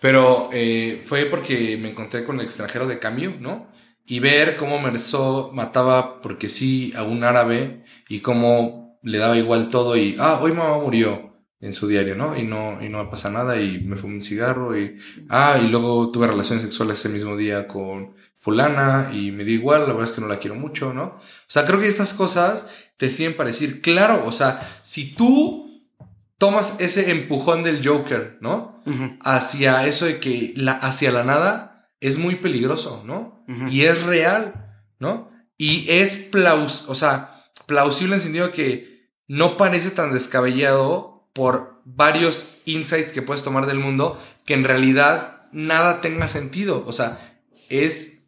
[0.00, 3.70] pero eh, fue porque me encontré con el extranjero de Camus, ¿no?
[4.06, 9.68] Y ver cómo Merzó mataba porque sí a un árabe y cómo le daba igual
[9.68, 11.31] todo y, ah, hoy mamá murió
[11.62, 12.36] en su diario, ¿no?
[12.36, 14.98] Y no, y no pasa nada y me fumé un cigarro y,
[15.28, 19.82] ah, y luego tuve relaciones sexuales ese mismo día con fulana y me dio igual,
[19.82, 21.04] la verdad es que no la quiero mucho, ¿no?
[21.04, 25.88] O sea, creo que esas cosas te sirven para decir, claro, o sea, si tú
[26.36, 28.82] tomas ese empujón del Joker, ¿no?
[29.20, 33.44] Hacia eso de que la, hacia la nada es muy peligroso, ¿no?
[33.70, 35.30] Y es real, ¿no?
[35.56, 41.11] Y es plaus, o sea, plausible en el sentido de que no parece tan descabellado
[41.32, 46.84] por varios insights que puedes tomar del mundo que en realidad nada tenga sentido.
[46.86, 48.24] O sea, es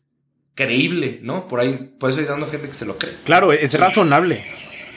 [0.55, 1.49] creíble, ¿no?
[1.49, 3.15] Por ahí, por eso hay dando gente que se lo cree.
[3.25, 4.45] Claro, es razonable.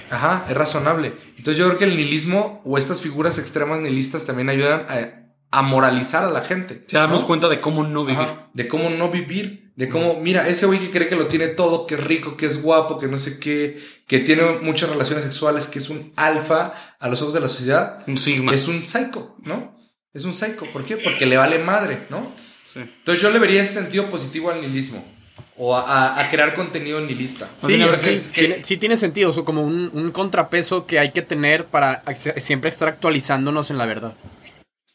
[0.09, 1.13] Ajá, es razonable.
[1.37, 5.61] Entonces yo creo que el nihilismo o estas figuras extremas nihilistas también ayudan a, a
[5.61, 6.83] moralizar a la gente.
[6.87, 7.27] Se darnos ¿no?
[7.27, 8.21] cuenta de cómo no vivir.
[8.21, 11.47] Ajá, de cómo no vivir, de cómo, mira, ese güey que cree que lo tiene
[11.49, 15.23] todo, que es rico, que es guapo, que no sé qué, que tiene muchas relaciones
[15.25, 18.53] sexuales, que es un alfa a los ojos de la sociedad, Un sigma.
[18.53, 19.77] es un psycho, ¿no?
[20.13, 20.63] Es un psycho.
[20.73, 20.97] ¿Por qué?
[20.97, 22.31] Porque le vale madre, ¿no?
[22.65, 22.79] Sí.
[22.79, 25.03] Entonces yo le vería ese sentido positivo al nihilismo
[25.57, 27.49] o a, crear contenido nihilista.
[27.57, 30.99] Sí, tiene- sí, sí, tiene, sí tiene sentido, o sea, como un, un contrapeso que
[30.99, 34.13] hay que tener para siempre estar actualizándonos en la verdad.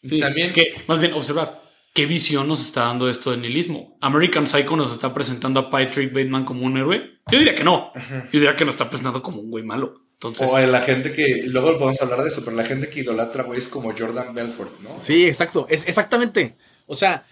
[0.03, 1.61] Sí, También que, más bien, observar
[1.94, 3.96] qué visión nos está dando esto del nihilismo.
[4.00, 7.20] American Psycho nos está presentando a Patrick Bateman como un héroe.
[7.30, 7.92] Yo diría que no.
[7.94, 10.00] Yo diría que nos está presentando como un güey malo.
[10.22, 13.42] Entonces, O la gente que, luego podemos hablar de eso, pero la gente que idolatra
[13.42, 14.96] güeyes como Jordan Belfort, ¿no?
[14.98, 16.54] Sí, exacto, es exactamente.
[16.86, 17.24] O sea,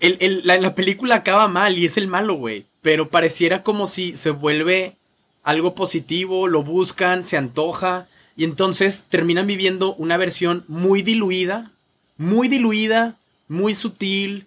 [0.00, 2.64] el, el- la, la película acaba mal y es el malo, güey.
[2.80, 4.96] Pero pareciera como si se vuelve
[5.42, 8.06] algo positivo, lo buscan, se antoja.
[8.36, 11.70] Y entonces terminan viviendo una versión muy diluida,
[12.16, 13.16] muy diluida,
[13.48, 14.46] muy sutil,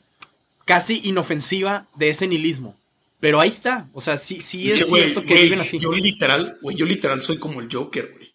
[0.65, 2.76] casi inofensiva de ese nihilismo.
[3.20, 3.89] Pero ahí está.
[3.93, 5.78] O sea, sí, sí es, que, güey, cierto que güey, viven así.
[5.78, 8.30] Yo literal, güey, yo literal soy como el Joker, güey.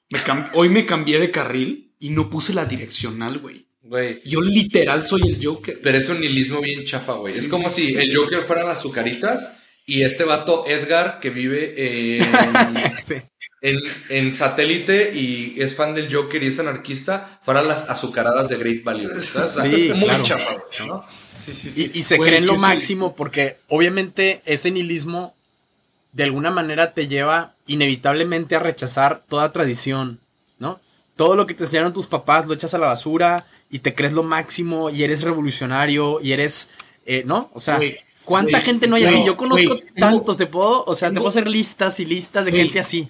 [0.53, 3.67] Hoy me cambié de carril y no puse la direccional, güey.
[3.83, 4.23] Güey.
[4.25, 5.81] Yo literal soy el Joker.
[5.83, 7.33] Pero es un nihilismo bien chafa, güey.
[7.33, 7.99] Sí, es como sí, si sí.
[8.01, 12.25] el Joker fueran las azucaritas y este vato Edgar que vive en,
[13.07, 13.15] Sí.
[13.61, 13.79] en,
[14.09, 18.83] en satélite y es fan del Joker y es anarquista, fueran las azucaradas de Great
[18.85, 19.05] Value.
[19.07, 19.35] ¿sabes?
[19.57, 20.25] O sea, Sí, muy claro.
[20.25, 21.05] chafa, güey, ¿no?
[21.53, 22.61] Sí, sí, Y, y se Güey, creen lo sí.
[22.61, 25.35] máximo porque obviamente ese nihilismo
[26.13, 30.21] de alguna manera te lleva inevitablemente a rechazar toda tradición,
[30.59, 30.81] ¿no?
[31.17, 34.13] Todo lo que te enseñaron tus papás lo echas a la basura y te crees
[34.15, 36.71] lo máximo y eres revolucionario y eres,
[37.07, 37.51] eh, ¿no?
[37.53, 37.81] O sea,
[38.25, 39.25] ¿cuánta gente no hay así?
[39.25, 42.53] Yo conozco tantos, te puedo, o sea, te tengo- puedo hacer listas y listas de
[42.53, 43.09] gente así.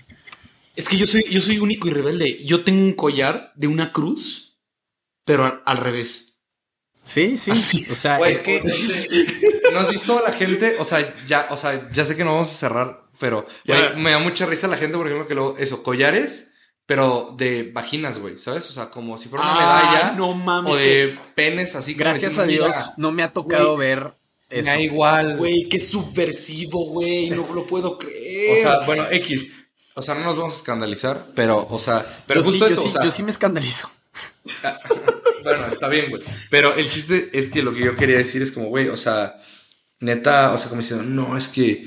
[0.76, 2.44] Es que yo soy, yo soy único y rebelde.
[2.44, 4.56] Yo tengo un collar de una cruz,
[5.24, 6.33] pero al, al revés.
[7.04, 7.52] Sí, sí.
[7.90, 8.62] O sea, Güey, es que...
[9.72, 10.76] ¿No has visto a la gente?
[10.78, 14.10] O sea, ya, o sea, ya sé que no vamos a cerrar, pero güey, me
[14.12, 16.52] da mucha risa la gente, por ejemplo, que luego, eso, collares,
[16.86, 18.68] pero de vaginas, güey, ¿sabes?
[18.68, 20.12] O sea, como si fuera una Ah, medalla.
[20.12, 23.74] no mames, O de penes, así como Gracias a Dios "Mira, no me ha tocado
[23.76, 24.14] Güey, ver
[24.50, 24.70] me eso.
[24.70, 25.36] da igual.
[25.38, 27.30] Güey, qué subversivo, güey.
[27.30, 28.58] No lo puedo creer.
[28.58, 29.50] O sea, bueno, X.
[29.94, 32.72] O sea, no nos vamos a escandalizar, pero, o sea, pero Yo sí, justo yo
[32.72, 33.90] eso, sí- o sea, yo sí me escandalizo.
[35.44, 36.22] Bueno, está bien, güey.
[36.50, 39.36] Pero el chiste es que lo que yo quería decir es como, güey, o sea,
[40.00, 41.86] neta, o sea, como diciendo, no, es que,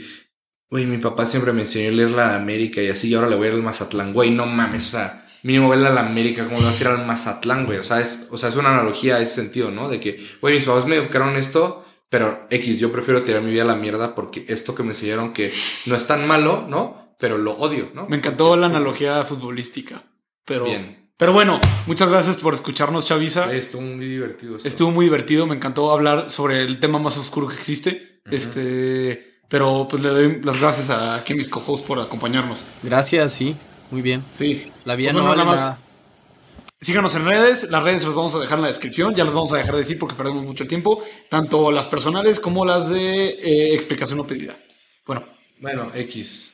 [0.70, 3.36] güey, mi papá siempre me enseñó a leer la América y así, y ahora le
[3.36, 6.46] voy a ir al Mazatlán, güey, no mames, o sea, mínimo verla a la América,
[6.46, 7.80] ¿cómo vas a ir al Mazatlán, güey?
[7.80, 9.90] O sea, es, o sea, es una analogía a ese sentido, ¿no?
[9.90, 13.64] De que, güey, mis papás me educaron esto, pero X, yo prefiero tirar mi vida
[13.64, 15.52] a la mierda porque esto que me enseñaron que
[15.88, 17.08] no es tan malo, ¿no?
[17.18, 18.08] pero lo odio, ¿no?
[18.08, 20.04] Me encantó la analogía futbolística.
[20.46, 21.07] Pero, Bien.
[21.18, 23.52] Pero bueno, muchas gracias por escucharnos, Chavisa.
[23.54, 24.58] Estuvo muy divertido.
[24.58, 24.68] esto.
[24.68, 28.22] Estuvo muy divertido, me encantó hablar sobre el tema más oscuro que existe.
[28.30, 32.60] Este, pero pues le doy las gracias a aquí mis cojos por acompañarnos.
[32.84, 33.56] Gracias, sí.
[33.90, 34.24] Muy bien.
[34.34, 34.72] Sí.
[34.86, 35.66] La vida Pues no bueno, vale nada más.
[35.78, 35.88] nada.
[36.80, 39.52] Síganos en redes, las redes las vamos a dejar en la descripción, ya las vamos
[39.54, 43.30] a dejar de decir porque perdemos mucho el tiempo, tanto las personales como las de
[43.30, 44.56] eh, explicación o pedida.
[45.06, 45.26] Bueno,
[45.60, 46.54] Bueno, X.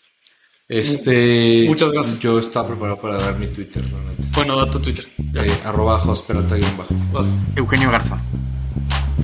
[0.68, 1.66] Este.
[1.68, 2.20] Muchas gracias.
[2.22, 4.28] Yo estaba preparado para dar mi Twitter, realmente.
[4.36, 5.05] bueno, da tu Twitter.
[5.36, 6.95] Eh, arroba Josperalta guion bajo.
[7.11, 7.38] Vas.
[7.55, 8.22] Eugenio Garza.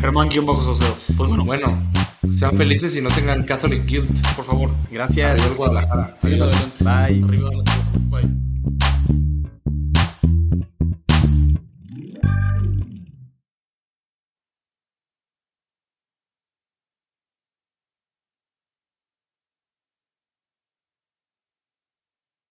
[0.02, 0.96] Germán-Soseo.
[1.18, 1.92] Pues bueno, Bueno,
[2.32, 4.10] sean felices y no tengan Catholic Guilt.
[4.36, 4.72] por favor.
[4.92, 5.40] Gracias.
[5.40, 6.16] Adiós, Guadalajara.
[6.22, 6.54] Adiós.
[6.54, 6.84] adelante.
[6.84, 7.24] Bye.
[7.28, 7.50] Arriba,
[8.10, 8.49] Bye.